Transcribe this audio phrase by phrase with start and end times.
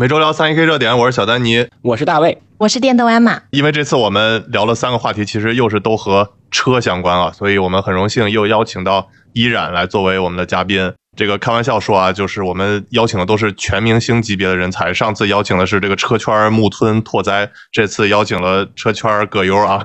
[0.00, 3.42] 每周聊三 A K 热点，我是小丹尼，我是大卫，我是电动鞍马。
[3.50, 10.94] 因为这次我们聊了三个话题，其实又是都和车相关啊，所以我们很荣幸又邀请到依然来作为我们的嘉宾。
[11.20, 14.94] 这个开玩笑说啊，就是我们邀请的都是全明星级别的人才。
[14.94, 19.84] 上次邀请的是这个车圈木村拓哉，这次邀请了车圈葛优啊，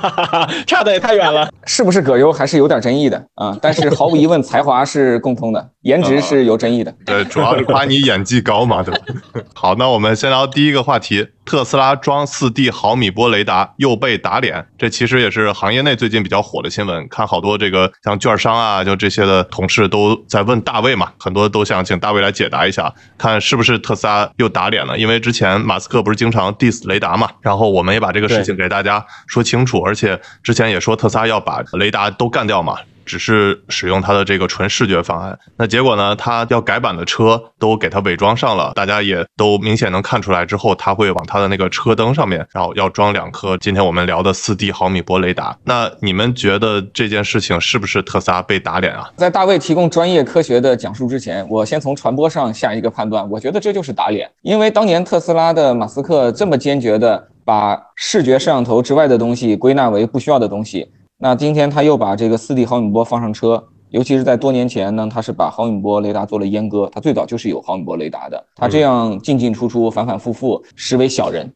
[0.66, 1.46] 差的也太远了。
[1.66, 3.54] 是不是葛优还是有点争议的啊？
[3.60, 6.90] 但是毫无疑问，才华是共通的，颜值是有争议的。
[7.04, 9.00] 对，主要是夸你演技高嘛，对吧？
[9.52, 11.28] 好，那我们先聊第一个话题。
[11.44, 17.06] 特斯拉装四 D 毫米波雷达又被打脸，这其实也是行业内最近比较火的新闻。
[17.08, 24.96] 看好多这个像券商啊，就这些的同事都在问大卫嘛，很多都想请大卫来解答一下，看是不是特斯拉又打脸了。
[24.96, 32.78] 因为之前马斯克不是经常 diss 雷达嘛，然后我们也把这个事情给大家说清楚，而且之前也说特斯拉要把雷达都干掉嘛。
[33.04, 36.14] 只是使用它的这个纯视觉方案，那结果呢？
[36.16, 40.44] 它要改版的车都给它伪装上了，大家也都明显能看出来。
[40.44, 45.56] 之后它会往它的那个车灯上面，然后要装两颗今天我们聊的四 D 毫米波雷达。
[45.64, 49.10] 那你们觉得这件事情是不是特斯拉被打脸啊？
[49.16, 53.28] 在大卫提供专业科学的讲述之前，我先从传播上下一个判断。
[53.30, 60.90] 我觉得这就是打脸，因为当年特斯拉的马斯克这么坚决的把视觉摄像头之外的东西归纳为不需要的东西。
[61.24, 66.90] 那今天他又把这个四 D 毫米波放上车，尤其是在多年前呢，他是把毫米波雷达做了阉割。
[66.92, 71.48] 他最早就是有毫米波雷达的，他这样进进出出、反反复复，实为小人。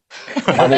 [0.45, 0.65] 哈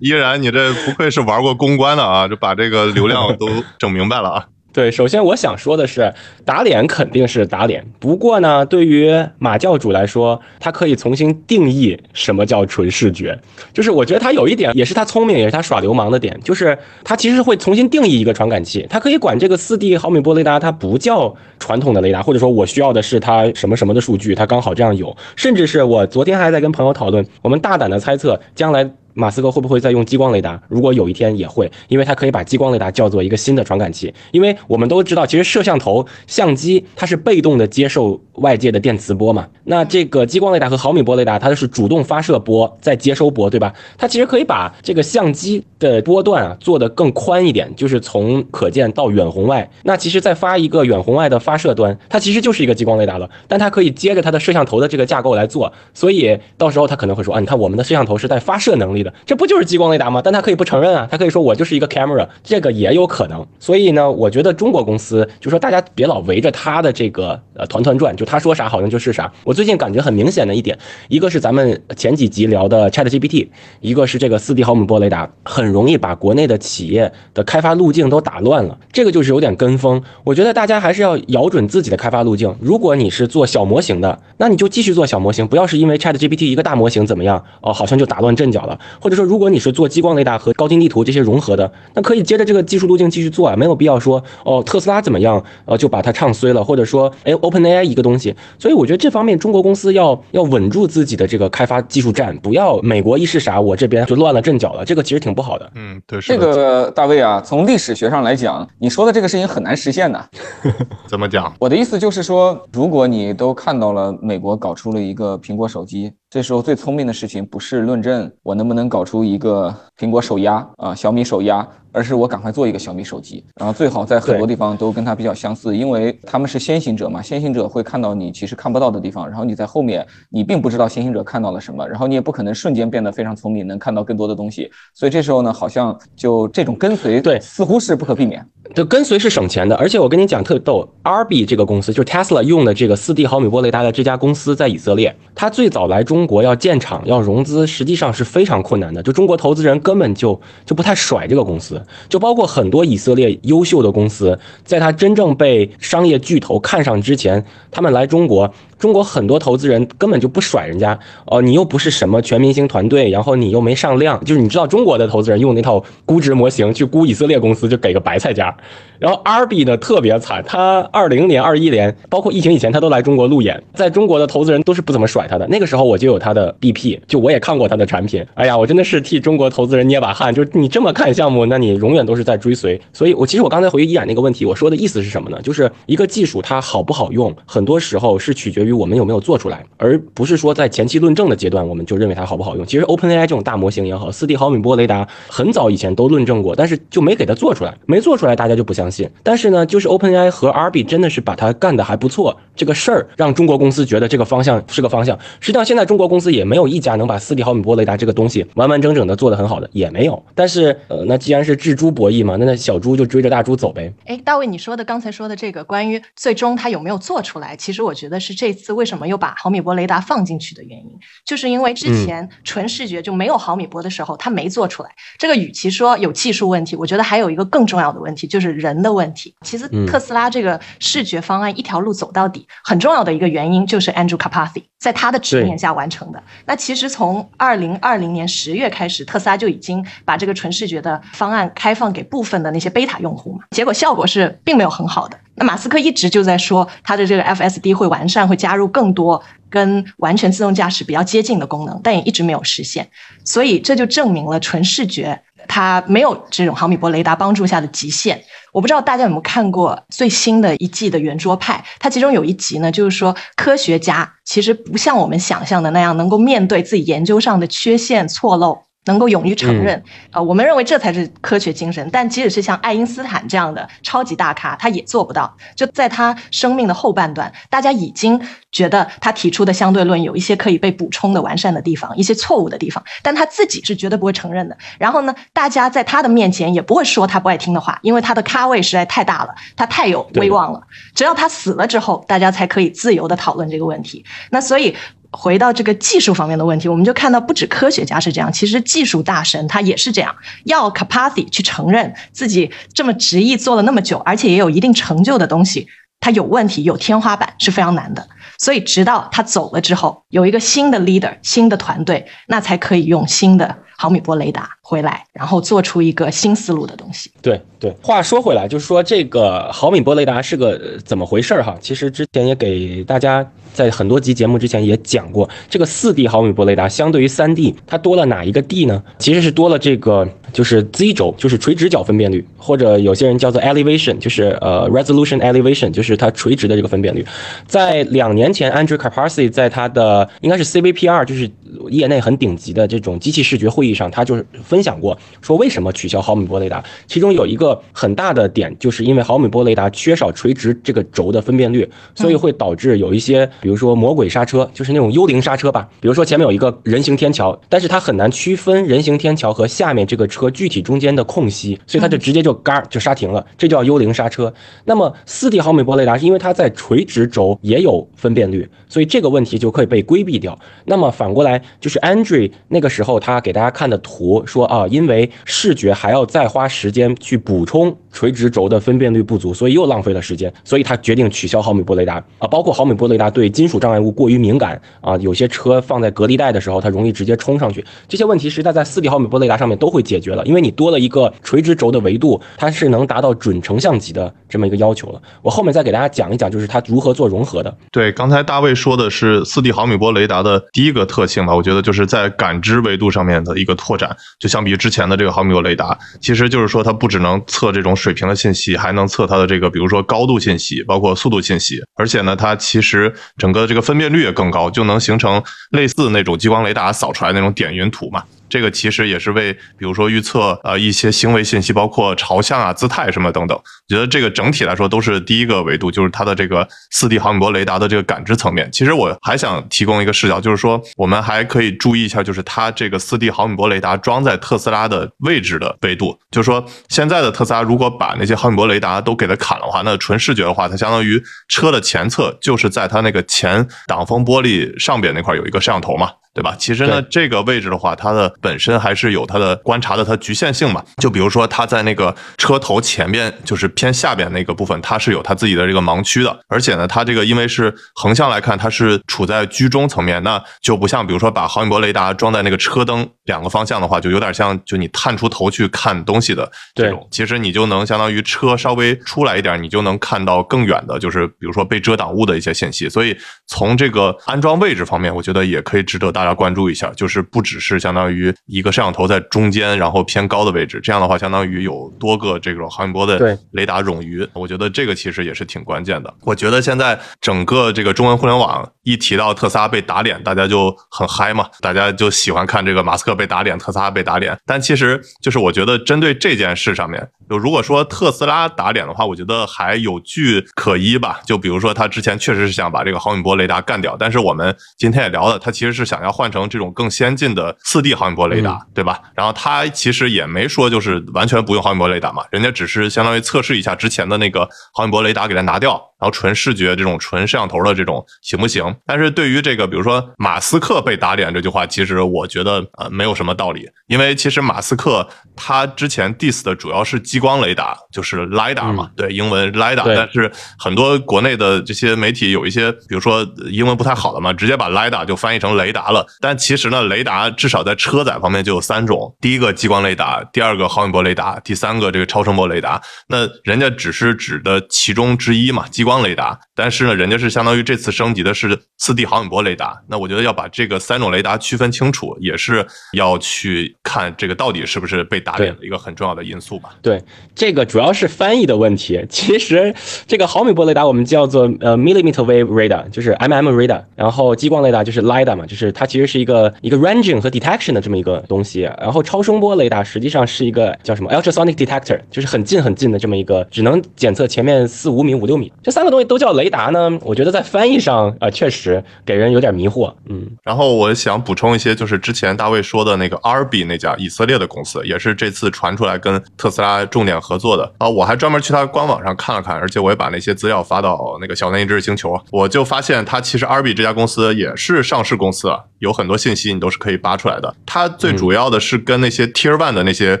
[0.00, 4.46] 依然，你这不愧是玩过公关的啊，就把这个流量都整明白了啊。
[4.70, 6.12] 对，首先我想说的是，
[6.44, 7.84] 打脸肯定是打脸。
[7.98, 13.36] 不过呢，对于马教主来说，他可以重新定义什么叫纯视觉。
[13.72, 18.86] 就是我觉得他有一点，也是他聪明，也是他耍流氓的点，就是他其实会重新定义一个传感器。
[18.88, 25.16] 他可以管这个四 D 毫米波雷达，它不叫传统的雷达，或者说我需要的是它什么什么的数据，它刚好这样有。
[25.34, 28.88] 甚至是我昨天还在跟朋友讨论，我们大胆的猜测将来。
[29.18, 30.62] 马斯克会不会再用激光雷达？
[30.68, 34.14] 如果有一天也会，因为它可以把激光雷达叫做一个新的传感器。
[34.30, 39.48] 因为我们都知道，其实摄像头、相机它是被动的接受外界的电磁波嘛。
[39.64, 43.74] 那这个激光雷达和毫米波雷达，它是主动发射波，再接收波，对吧？
[43.96, 49.68] 它其实可以把这个相机的波段啊做得更宽一点，就是从可见到远红外。
[49.82, 53.28] 那其实再发一个远红外的发射端，它其实就是一个激光雷达了。
[53.48, 59.07] 但它可以接着它的摄像头的这个架构来做，所以到时候它可能会说啊，你看我们的摄像头是带发射能力的。
[59.26, 60.20] 这不就是激光雷达吗？
[60.22, 63.46] 但他可以不承认啊，他可以说我就是一个 camera，这个也有可能。
[63.58, 69.32] 所以呢，我觉得中国公司就说大家别老围着他的这个呃团团转，就他说啥好像就是啥。
[69.44, 73.48] 我最近感觉很明显的一点，一个是咱们前几集聊的 Chat GPT，
[73.80, 78.78] 一个是这个四 D 毫米波雷达，很容易把国内的企业的开发路径都打乱了。
[78.92, 80.02] 这个就是有点跟风。
[80.24, 82.54] 我觉得大家还是要咬准自己的开发路径。
[82.60, 105.70] 如果你是做小模型的，那你就继续做小模型，不要是因为 Chat GPT 一个大模型怎么样哦，好像就打乱阵脚了，或者说如如果你是做激光雷达和高精地图这些融合的，那可以接着这个技术路径继续做啊，没有必要说哦特斯拉怎么样，呃就把它唱衰了，或者说哎 OpenAI 一个东西，所以我觉得这方面中国公司要要稳住自己的这个开发技术站，不要美国一是啥，我这边就乱了阵脚了，这个其实挺不好的。
[105.76, 110.28] 嗯，对，这个大卫啊，从历史学上来讲，你说的这个事情很难实现的。
[111.06, 111.54] 怎么讲？
[111.60, 116.12] 我的意思就是说，如果你都看到了美国搞出了一个苹果手机。
[116.30, 121.66] 这时候最聪明的事情不是论证我能不能搞出一个苹果手压啊，小米手压。
[121.98, 138.46] 而是我赶快做一个小米手机，然后最好在很多地方都跟它比较相似，因为他们是先行者嘛，先行者会看到你其实看不到的地方，然后你在后面，你并不知道先行者看到了什么，然后你也不可能瞬间变得非常聪明，能看到更多的东西，所以这时候呢，好像就这种跟随，对，似乎是不可避免。
[138.74, 152.68] 就跟随是省钱的，而且我跟你讲特逗，RB 这个公司就是 Tesla 用的这个四 D 毫米波雷达的这家公司在以色列，它最早来中国要建厂要融资，实际上是非常困难的，就中国投资人根本就就不太甩这个公司，就包括很。
[152.68, 158.52] 多以色列优秀的公司，在他真正被商业巨头看上之前，他们来中国。
[158.78, 168.56] 中国很多投资人根本就不甩人家哦，你又不是什么全明星团队，然后你又没上量，就是你知道中国的投资人用那套估值模型去估以色列公司，就给个白菜价。
[168.98, 175.46] 然后 RB 呢特别惨，他二零年、二一年，包括疫情以前，他都来中国路演，在中国的投资人都是不怎么甩他的。
[175.48, 178.24] 那个时候我就有他的 BP，就我也看过他的产品。
[178.34, 182.80] 哎呀，我真的是替中国投资人捏把汗，就是你这么看项目，那你永远都是在追随。
[182.92, 185.40] 所以，我其实我刚才回忆依然那个问题，我说的意思是什么呢？
[185.42, 188.67] 就是一个技术它好不好用，很多时候是取决于。
[188.68, 192.66] 于我们有没有做出来，而不是说在前期论证的阶段我们就认为它好不好用。
[192.66, 199.08] 其实 OpenAI 这种大模型也好，四 D 毫米波雷达很早以前都论证过，但是就没给它做出来，没做出来大家就不相信。
[199.22, 205.18] 但是呢，就是 OpenAI 和 RB 真的是把它干得还不错，这个事儿让中国公司觉得这个方向是个方向。
[205.40, 210.22] 实际上现在中国公司也没有一家能把四 D 毫米波雷达这个东西完完整整的做得很好的，也没有。
[210.34, 213.92] 但是呃，那既然是智猪博弈嘛，那那小猪就追着大猪走呗。
[214.06, 220.90] 哎，大卫，你说的刚才说的这个关于最终它有没有做出来，其实我觉得是这次为什么又把毫米波雷达放进去的原因，
[221.24, 224.90] 就是因为之前纯视觉就没有毫米波的时候，它没做出来。
[225.16, 229.34] 这个与其说有技术问题，我觉得还有一个更重要的问题，就是人的问题。
[229.42, 236.22] 其实特斯拉这个视觉方案一条路走到底，很重要的一个原因就是 Andrew Carpathy 在他的执念下完成的。
[236.44, 245.18] 那其实从二零二零年十月开始，特斯拉就已经把这个纯视觉的方案开放给部分的那些贝塔用户嘛，结果效果是并没有很好的。
[245.38, 252.88] 那马斯克一直就在说他的这个 FSD 会完善，会加入更多跟完全自动驾驶比较接近的功能，但也一直没有实现。
[253.24, 258.22] 所以这就证明了纯视觉它没有这种毫米波雷达帮助下的极限。
[258.52, 268.58] 我不知道大家有没有看过最新的一季的圆桌派，它其中有一集呢，就是说科学家其实不像我们想象的那样能够面对自己研究上的缺陷错漏。
[268.88, 271.86] 能够勇于承认，呃，我们认为这才是科学精神。
[271.92, 275.36] 但即使是像爱因斯坦这样的超级大咖，他也做不到。
[275.54, 278.18] 就在他生命的后半段，大家已经
[278.50, 284.56] 觉得他提出的相对论有一些可以被补充的完善的地方，一些错误的地方，但他自己是绝对不会承认的。
[284.78, 290.62] 然后呢，大家在他的面前也不会说他不爱听的话，因为他的咖位实在太大了，他太有威望了。
[290.94, 294.02] 只要他死了之后，大家才可以自由的讨论这个问题。
[294.30, 294.74] 那所以。
[295.10, 300.14] 回到这个技术方面的问题，我们就看到不止科学家是这样，其实技术大神他也是这样，
[300.44, 305.66] 要 capacity 去承认自己这么执意做了那么久，而且也有一定成就的东西，
[305.98, 308.06] 它有问题、有天花板是非常难的。
[308.36, 317.10] 所以直到他走了之后，有一个新的 leader、新的团队，那才可以用新的毫米波雷达回来，然后做出一个新思路的东西。
[317.20, 321.56] 对对，话说回来，就是说这个毫米波雷达是个怎么回事儿哈？
[321.60, 323.26] 其实之前也给大家。
[323.58, 328.80] 在很多集节目之前也讲过，这个四 D 毫米波雷达相对于三 D，它多了哪一个 D 呢？
[329.00, 337.04] 其实是多了这个，就是 Z 轴，就是垂直角分辨率，或者有些人叫做 elevation，就是呃 resolution elevation，就是它垂直的这个分辨率。
[337.48, 341.28] 在两年前，Andrew Carpacy 在他的应该是 CVPR，就是
[341.70, 346.64] 业内很顶级的这种机器视觉会议上，他就是分享过，说为什么取消毫米波雷达？
[346.86, 353.28] 其中有一个很大的点，就是因为毫米波雷达缺少垂直这个轴的分辨率，所以会导致有一些。
[353.40, 355.68] 比如说魔鬼刹车，就是那种幽灵刹车吧。
[355.80, 364.32] 比如说前面有一个人行天桥，但是它很难区分人行天桥和下面这个车具体中间的空隙，所以它就直接就嘎就刹停了，这叫幽灵刹车。
[364.64, 370.38] 那么四 D 毫米波雷达是因为它在垂直轴也有分辨率，所以这个问题就可以被规避掉。
[370.64, 383.28] 那么反过来就是 Andrew 那个时候他给大家看的图说啊，因为视觉还要再花时间去补充垂直轴的分辨率不足，所以又浪费了时间，所以他决定取消毫米波雷达啊，包括毫米波雷达对。
[383.38, 387.64] 金属障碍物过于敏感啊，有些车放在隔离带的时候，它容易直接冲上去。
[387.86, 395.00] 这些问题是它在四 D 毫米波雷达上面都会解决了，因为你多了一个垂直轴的维度，它是能达到准成像级的这么一个要求了。
[395.22, 397.56] 我后面再给大家讲一讲，就是它如何做融合的。
[397.70, 401.36] 对，刚才大卫说的是四 D 毫米波雷达的第一个特性吧？
[401.36, 418.04] 我觉得就是在感知维度上面的一个拓展，就相比于之前的这个毫米波雷达，其实就是说它不只能测这种水水平的信息，还能测它的这个，比如说高度信息，包括速度信息，而且呢，它其实整个的这个分辨率也更高，就能形成类似那种激光雷达扫出来那种点云图嘛。
[418.28, 423.36] 这个其实也是为，比如说预测呃一些行为信息，包括朝向啊、姿态什么等等。
[423.36, 428.50] 我觉得这个整体来说都是第一个维度，就是它的这个四 D 毫米波雷达的这个感知层面。
[428.52, 435.98] 其实我还想提供一个视角，就是说我们还可以注意一下，就是它这个四 D 毫米波雷达装在特斯拉的位置的维度。
[436.10, 445.90] 就是说现在的特斯拉如果把那些毫米波雷达都给它砍了的话，那纯视觉的话，它相当于车的前侧就是在它那个前挡风玻璃上边那块有一个摄像头嘛。
[446.14, 446.34] 对吧？
[446.36, 450.64] 其实呢，这个位置的话，它的本身还是有它的观察的它局限性嘛。
[450.78, 456.18] 就比如说，它在那个车头前面，就是偏下边那个部分，它是有它自己的这个盲区的。
[456.26, 466.84] 而且呢，它这个因为是横向来看，它是处在居中层面，那就不像比如说把毫米波雷达装在那个车灯两个方向的话，就有点像就你探出头去看东西的这种。
[466.90, 472.68] 其实你就能相当于车稍微出来一点，你就能看到更远的，就是比如说被遮挡物的一些信息。
[472.68, 472.96] 所以
[473.28, 476.07] 从这个安装位置方面，我觉得也可以值得大家。
[476.08, 484.06] 家关注一下，就是不只是相当于一个摄像头在中间，然后偏高的位置，这样的话相当于有多个这种毫米波的雷达冗余。
[484.14, 485.94] 我觉得这个其实也是挺关键的。
[486.02, 494.16] 我觉得现在整个这个中文互联网一提到特斯拉被打脸，大家就很嗨嘛，大家就喜欢看这个马斯克被打脸，特斯拉被打脸。
[494.24, 501.00] 但其实就是我觉得针对这件事上面，就如果说特斯拉打脸的话，我觉得还有据可依吧。
[501.06, 508.80] 就比如说他之前确实是想把这个毫米波雷达干掉，但是我们今天也聊了，他其实是想要换成这种更先进的四 D 毫米波雷达，对吧？
[508.94, 515.62] 然后他其实也没说就是完全不用毫米波雷达嘛，人家只是相当于测试一下之前的那个毫米波雷达给它拿掉。
[515.80, 518.56] 然后纯视觉这种纯摄像头的这种行不行？
[518.66, 529.72] 但是对于这个，比如说马斯克被打脸这句话，其实我觉得呃没有什么道理，因为其实马斯克他之前 diss 的主要是激光雷达，就是 lidar 嘛，对，英文 lidar。
[529.76, 535.86] 但是很多国内的这些媒体有一些，比如说英文不太好的嘛，直接把 lidar 就翻译成雷达了。
[536.00, 542.60] 但其实呢，雷达至少在车载方面就有三种：第一个激光雷达，第二个毫米波雷达，第三个这个超声波雷达。
[542.88, 545.67] 那人家只是指的其中之一嘛，激。
[545.68, 549.60] 光雷达，但是呢，人家是相当于这次升级的是四 D 毫米波雷达。
[549.68, 556.54] 那我觉得要把这个三种雷达区分清楚，也是要去看这个到底是不是被打脸的一个很重要的因素吧。
[556.62, 556.82] 对，
[557.14, 558.82] 这个主要是翻译的问题。
[558.88, 559.54] 其实
[559.86, 563.62] 这个毫米波雷达我们叫做呃 millimeter wave radar，就是 mm radar。
[563.76, 568.40] 然后激光雷达就是 lidar 嘛，就是它其实是一个一个 ranging 和 detection 的这么一个东西。
[568.58, 575.30] 然后超声波雷达实际上是一个叫什么 ultrasonic detector，就是很近很近的这么一个，只能检测前面四五米五六米。
[575.42, 579.74] 这三个东西都叫雷达呢，我觉得在翻译上啊，确实给人有点迷惑。
[579.88, 587.68] 嗯，然后我想补充一些，就是之前大卫说的那个 arb 那家以色列的公司，也是这次传出来跟特斯拉重点合作的啊。
[587.68, 597.34] 我还专门去他官网上看了看，而且我也把那些资料发到那个小三一知识星球，我就发现他其实 arb 这家公司也是上市公司，有很多信息你都是可以扒出来的。
[597.44, 600.00] 它最主要的是跟那些 Tier One 的那些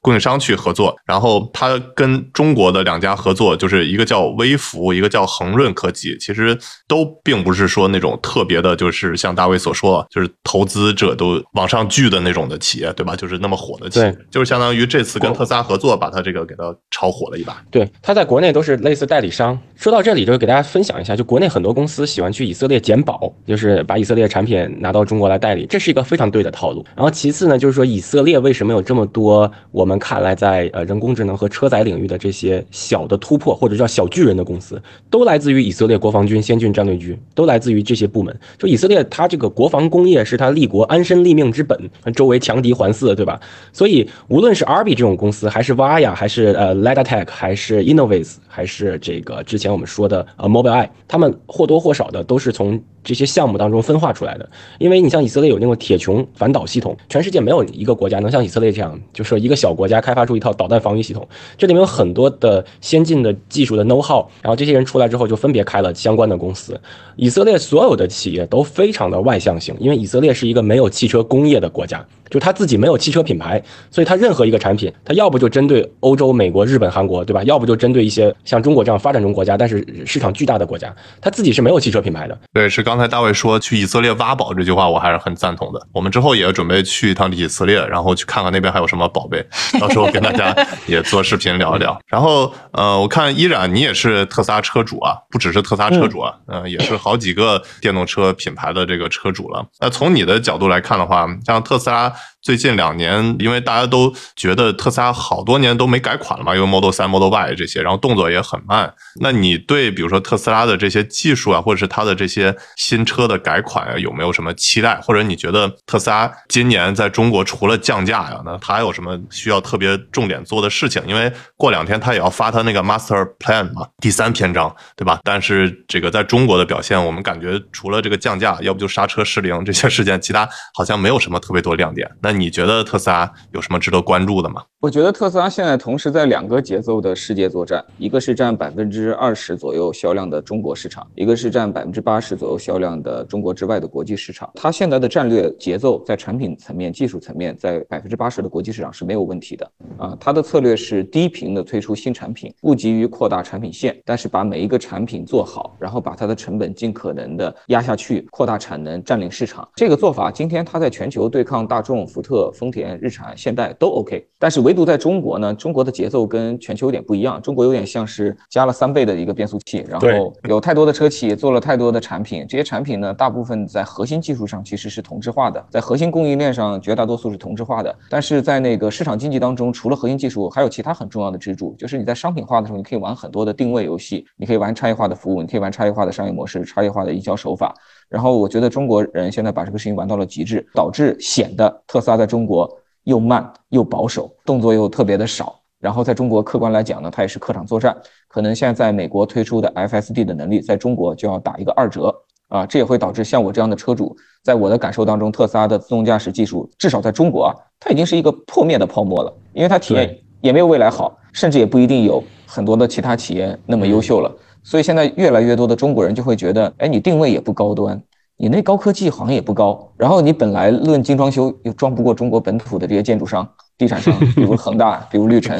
[0.00, 5.66] 供应商去合作，然后它跟中国的两家合作，就是一个叫微服，一个叫恒润。
[5.76, 6.56] 科技其实
[6.88, 13.14] 都并不是说那种特别的，就是像大卫所说，就是投资者都往上聚的那种的企业，对吧？
[13.14, 17.62] 就是那么火的企业，就是相当于这次跟特斯拉合作，把它这个给它炒火了一把。
[17.70, 19.58] 对，它在国内都是类似代理商。
[19.74, 26.82] 说到这里，就给大家分享一下，就国内很多公司喜欢去以色列捡宝，就是把以色列产品拿到中国来代理，这是一个非常对的套路。
[26.96, 34.80] 然后其次呢，就是说以色列为什么有这么多我们看来在呃人工智能和车载领域的这些小的突破，或者叫小巨人的公司，
[35.16, 35.62] 都来自于。
[35.62, 38.38] 以色列国防军先进战略局都来自于这些部门。
[38.58, 41.78] 就以色列，它这个国防工业是它立国安身立命之本，
[42.14, 43.40] 周围强敌环伺，对吧？
[43.72, 52.78] 所以无论是 RB 这种公司，还是 Vaya，还是呃 LiDARTech，还是 Innovis，还是这个之前我们说的呃 Mobileye，他们或多或少的都是从。
[53.06, 61.26] 这些项目当中分化出来的，因为你像以色列有那种铁穹反导系统，全世界没有一个国家能像以色列这样，就是一个小国家开发出一套导弹防御系统。
[61.56, 66.78] 这里面有很多的先进的技术的 know how，然后这些人出来之后就分别开了相关的公司。
[67.14, 72.04] 以色列所有的企业都非常的外向型，因为以色列是一个没有汽车工业的国家。
[72.28, 77.40] 就他自己没有汽车品牌，所以他任何一个产品，他要不就针对欧洲、美国、日本、韩国，对吧？
[77.44, 82.36] 要不就针对一些像中国这样发展中国家，但是市场巨大的国家，他自己是没有汽车品牌的。
[82.52, 85.80] 对，是刚才大卫说去以色列挖宝这句话，我还是很赞同的。
[85.92, 89.44] 我们之后也准备去一趟以色列，然后去看看那边还有什么宝贝，
[89.80, 90.54] 到时候跟大家
[90.86, 91.98] 也做视频聊一聊。
[92.06, 99.64] 然后，呃，我看依然你也是特斯拉车主啊，不只是特斯拉车主啊，嗯，也是好几个电动车品牌的这个车主了。
[99.80, 102.12] 那从你的角度来看的话，像特斯拉。
[102.46, 108.94] 最近两年，因为大家都觉得特斯拉好多年都没改款了嘛，因为 Model 3、Model Y 这些，然后动作也很慢。
[109.20, 114.94] 那你对比如说特斯拉的这些技术啊，或者是它的这些新车的改款啊，有没有什么期待？
[115.00, 121.02] 或者你觉得特斯拉今年在中国除了降价呀，那它还有什么需要特别重点做的事情？
[121.04, 125.18] 因为过两天它也要发它那个 Master Plan 嘛，第三篇章，对吧？
[125.24, 132.08] 但是这个在中国的表现，我们感觉除了这个降价，要不就刹车失灵这些事件，其他好像没有什么特别多亮点。
[132.22, 134.62] 那你觉得特斯拉有什么值得关注的吗？
[134.78, 144.48] 我觉得特斯拉现在同时在两个节奏的世界作战，一个是占百分之二十左右销量的中国市场，一个是占百分之八十左右销量的中国之外的国际市场。
[144.54, 150.16] 它现在的战略节奏在产品层面、技术层面，在百分之八十的国际市场是没有问题的啊。
[150.20, 159.66] 它的策略是低频的推出新产品，不急于扩大产品线，但是把每一个产品做好，然后把它的成本尽可能的压下去，扩大产能，占领市场。
[159.74, 162.22] 这个做法今天它在全球对抗大众、福。
[162.52, 187.74] 丰田、日产、现代都 OK，但是唯独在中国呢，中国的节奏跟全球有点不一样，中国有点像是加了三倍的一个变速器，然后有太多的车企做了太多的产品，这些产品呢，大部分在核心技术上其实是同质化的，在核心供应链上绝大多数是同质化的，但是在那个市场经济当中，除了核心技术，还有其他很重要的支柱，就是你在商品化的时候，你可以玩很多的定位游戏，你可以玩差异化的服务，你可以玩差异化的商业模式、差异化的营销手法。
[188.08, 192.70] 然后我觉得中国人现在把这个事情玩到了极致，导致显得特斯拉在中国
[193.04, 195.58] 又慢又保守，动作又特别的少。
[195.78, 197.94] 然后在中国客观来讲呢，它也是客场作战，
[198.28, 202.12] 可能现在在美国推出的 FSD 的能力，在中国就要打一个二折
[202.48, 214.34] 啊，这也会导致像我这样的车主，在我的感受当中，特斯拉的自动驾驶技术至少在中国啊，它已经是一个破灭的泡沫了，因为它体验也没有未来好，甚至也不一定有很多的其他企业那么优秀了。
[214.66, 218.02] 所以现在越来越多的中国人就会觉得，哎，你定位也不高端，
[218.36, 225.56] 你那高科技好像也不高，然后你本来论精装修又装不过中国本土的这些建筑商、地产商， 比如恒大，比如绿城，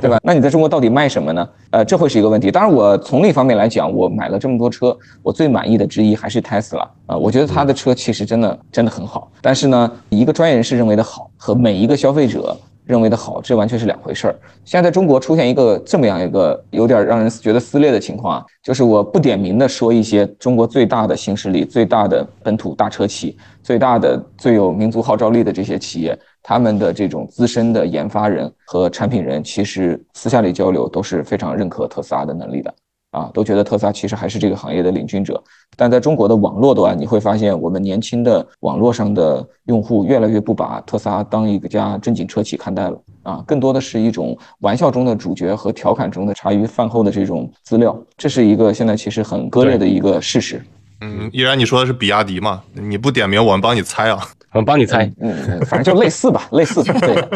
[0.00, 0.18] 对吧？
[0.22, 1.46] 那你在中国到底卖什么呢？
[1.72, 2.50] 呃，这会是一个问题。
[2.50, 9.30] 当然，我从另一方面来讲，我买了这么多车，我最满意的之一还是 Tesla 啊，我觉得他的车其实真的真的很好。
[9.42, 12.56] 但是呢，一个专业人士认为的好和每一个消费者。
[12.88, 14.34] 认为的好，这完全是两回事儿。
[14.64, 32.74] 现在在中国出现一个这么样一个有点让人觉得撕裂的情况啊，就是我不点名的说一些中国最大的新势力、最大的本土大车企、最大的最有民族号召力的这些企业，他们的这种资深的研发人和产品人，其实私下里交流都是非常认可特斯拉的能力的。
[33.10, 35.42] 啊，都觉得特斯拉其实还是这个行业的领军者，
[35.76, 50.62] 但在中国的网络端，你会发现我们年轻的网络上的用户越来越不把特斯拉当一个家正经车企看待了啊，更多的是一种玩笑中的主角和调侃中的茶余饭后的这种资料，这是一个现在其实很割裂的一个事实。
[51.00, 52.62] 嗯，依然你说的是比亚迪嘛？
[52.74, 54.18] 你不点名，我们帮你猜啊。
[54.52, 56.82] 我帮你猜，嗯，反正就类似吧， 类似。
[56.82, 57.28] 对，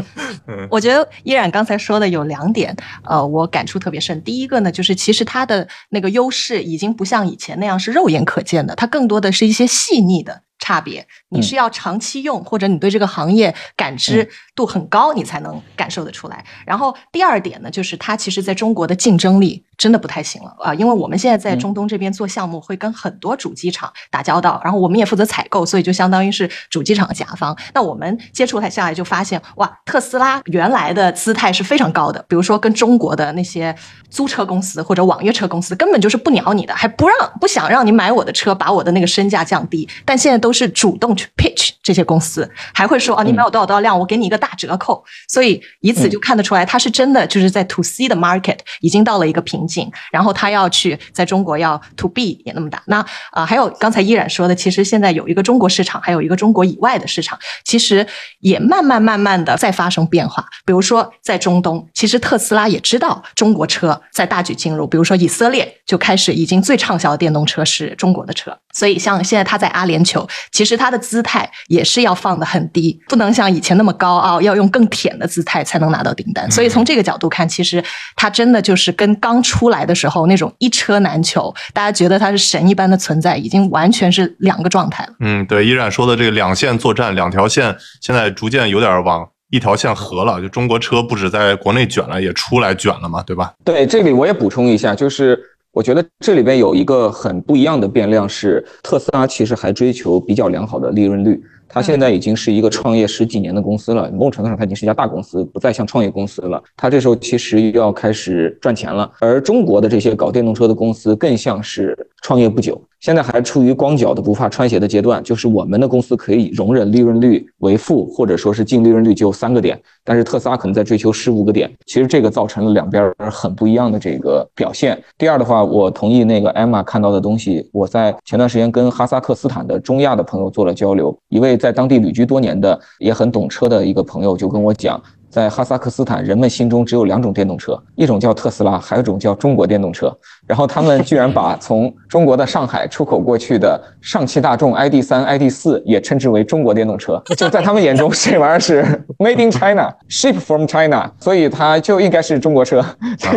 [0.70, 4.20] 我觉得依然刚才说的有两点，呃，我感触特别深。
[4.22, 10.42] 第一个呢，就是其实它的那个优势已经不像以前那样是肉眼可见的，它更多的是一些细腻的。
[10.62, 16.44] 差别，你是要长期用，或者你对这个行业感知度很高，你才能感受得出来。
[16.64, 27.58] 然后第二点呢，就是它其实在中国的竞争力真的不太行了啊，因为我们现在在中东这边做项目，会跟很多主机厂打交道，然后我们也负责采购，所以就相当于是主机厂的甲方。
[27.74, 33.74] 那我们接触它下来就发现，哇，特斯拉原来的姿态是非常高的，比如说跟中国的那些
[34.08, 39.88] 租车公司或者网约车公司根本就是不鸟你的，还不让不想让你买我的车，把我的那个身价降低。
[40.04, 45.02] 但现在都是主动去 pitch 这些公司，还会说啊，你买我多少多少量，我给你一个大折扣。
[45.28, 52.82] 所以以此就看得出来，它是真的就是在 to C 的 market 已经到了一个瓶颈，然后它要去在中国要 to B 也那么大。
[52.86, 58.06] 那啊，还有刚才依然说的，其实现在有一个中国市场，还有一个中国以外的市场，其实
[58.40, 60.44] 也慢慢慢慢的在发生变化。
[60.64, 70.72] 比如说在中东，其实特斯拉也知道中国车在大举进入，比如说以色列就开始已经最畅销的电动车是中国的车，所以像现在他在阿联酋，其实。
[70.82, 76.50] 他的姿态也是要放的很低，不能像以前那么高傲，要用更舔的姿态才能拿到订单。
[76.50, 77.80] 所以从这个角度看，其实
[78.16, 85.12] 他真的就是跟刚出来的时候那种一车难求，大家觉得他是神一般的存在，已经完全是两个状态了。
[85.20, 90.40] 嗯，对，依然说的这个两线作战，两条线现在逐渐有点往一条线合了。
[90.40, 93.52] 就中国车不止在国内卷了，也出来卷了嘛，对吧？
[93.64, 95.38] 对，这里我也补充一下，就是。
[95.72, 101.42] 我觉得这里边有一个很不一样的变量是，特斯拉其实还追求比较良好的利润率。
[101.72, 106.62] 它现在已经是一个创业十几年的公司了，某种程度上它已经是一家大公司，不再像创业公司了。
[106.76, 112.78] 它这时候其实要开始赚钱了，而中国的这些搞电动车的公司更像是创业不久。
[113.00, 121.68] 现在还处于光脚的不怕穿鞋的阶段，就是我们的公司可以容忍利润率为负，或者说是净利润率只有三个点，但是特斯拉可能在追求十五个点。
[121.86, 124.96] 其实这个造成了两边很不一样的这个表现。
[125.18, 127.68] 第二的话，我同意那个艾玛看到的东西。
[127.72, 135.00] 我在前段时间跟哈萨克斯坦的中亚的朋友做了交流，一位在当地旅居多年的也很懂车的一个朋友就跟我讲。
[135.30, 140.14] 在哈萨克斯坦，人们心中只有两种电动车，一种叫特斯拉，还有一种叫中国电动车。
[140.46, 147.18] 然后他们居然把从中国的上海出口过去的上汽大众 ID 三、ID 四也称之为中国电动车。
[147.34, 148.82] 就在他们眼中，这玩意儿是
[149.16, 152.84] Made in China，Ship from China，所以它就应该是中国车。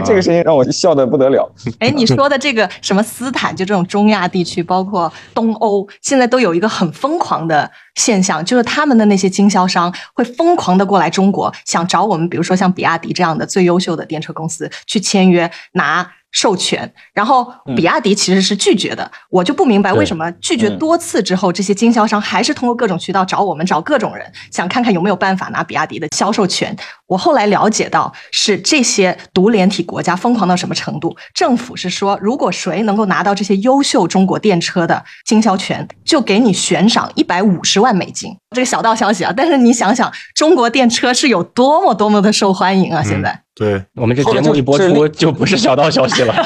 [0.03, 1.49] 这个事情让我笑得不得了。
[1.79, 7.71] 哎，你说的这个什么斯坦，就这种中亚地区，包括东欧，现在都有一个很疯狂的。
[7.95, 16.09] 现象就是他们的那些经销商会疯狂的过来中国，想找我们，比如说像比亚迪这样的最优秀的电车公司去签约拿。
[16.31, 19.09] 授权，然后比亚迪其实是拒绝的。
[19.29, 26.75] 我就不明白为什么拒绝多次之后，这些经销商还是通过各种渠道找我们，找各种人，想看看有没有办法拿比亚迪的销售权。
[27.07, 31.15] 我后来了解到，是这些独联体国家疯狂到什么程度？
[31.33, 38.35] 政府是说，如果谁能够拿到这些优秀中国电车的经销权，就给你悬赏一百五十万美金。
[38.55, 43.03] 这个小道消息啊，但是你想想，中国电车是有多么多么的受欢迎啊！
[43.03, 46.33] 现在，对我们这节目一播出，就不是小道消息了。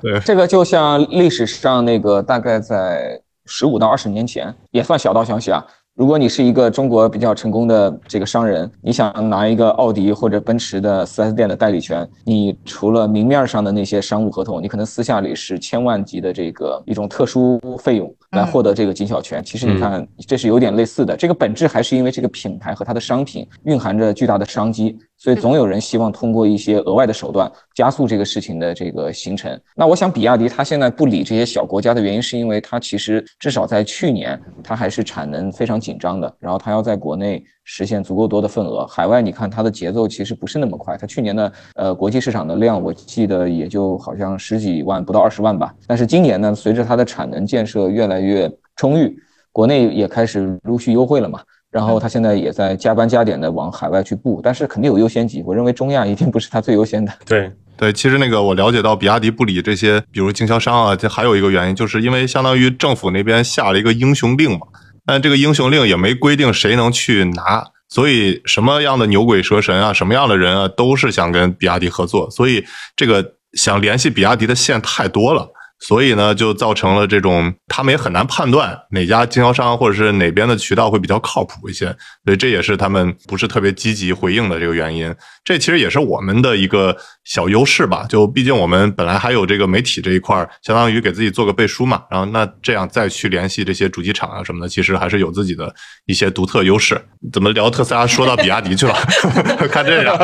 [0.00, 5.62] 对，这个就像历史上那个大概在十五到二十年前，也算小道消息啊。
[5.96, 19.42] 如果你是一个中国比较成功的这个商人，你想拿一个奥迪或者奔驰的 4S 店的代理权，你除了明面上的那些商务合同，你可能私下里是千万级的这个一种特殊费用来获得这个经销权。
[19.42, 24.98] 其实你看，这是有点类似的，这个本质还是因为这个品牌和它的商品蕴含着巨大的商机。
[25.26, 29.60] 所以总有人希望通过一些额外的手段加速这个事情的这个形成。
[29.74, 36.32] 那我想，比亚迪它现在不理这些小国家的原因，是因为它其实至少在去年，它还是产能非常紧张的。
[36.38, 40.96] 然后它要在国内实现足够多的份额，海外你看它的节奏其实不是那么快。
[40.96, 45.74] 它去年的呃国际市场的量，我记得也就好像十几万，不到二十万吧。
[45.88, 49.18] 但是今年呢，随着它的产能建设越来越充裕，
[49.50, 51.40] 国内也开始陆续优惠了嘛。
[51.70, 55.42] 然后他现在也在加班加点的往海外去布，但是肯定有优先级。
[55.44, 57.12] 我认为中亚一定不是他最优先的。
[57.26, 64.60] 对对，其实那个我了解到，比亚迪不理这些，比如经销商啊，这还有一个原因，就是因为相当于政府那边下了一个英雄令嘛。
[65.04, 72.30] 但这个英雄令也没规定谁能去拿，所以什么样的牛鬼蛇神啊，什么样的人啊，都是想跟比亚迪合作。
[72.30, 72.64] 所以
[72.96, 75.52] 这个想联系比亚迪的线太多了。
[75.78, 81.86] 所以呢，就造成了这种，他们也很难判断哪家经销商或者是哪边的渠道会比较靠谱一些，
[82.24, 85.14] 所以这也是他们不是特别积极回应的这个原因。
[85.44, 92.02] 这其实也是我们的一个小优势吧，就毕竟我们本来还有这个媒体这一块，相当于给自己做个背书嘛。
[92.08, 95.74] 然后那这样再去联系这些主机厂啊什么的，其实还是有自己的
[96.06, 97.00] 一些独特优势。
[97.32, 98.94] 怎么聊特斯拉说到比亚迪去了？
[99.68, 100.16] 看这样，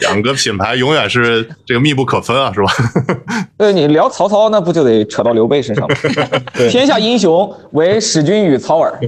[0.00, 2.72] 两个品牌永远是这个密不可分啊，是吧？
[3.58, 5.94] 对你聊曹操，那不就得扯到刘备身上吗？
[6.70, 8.98] 天下英雄唯使君与操耳。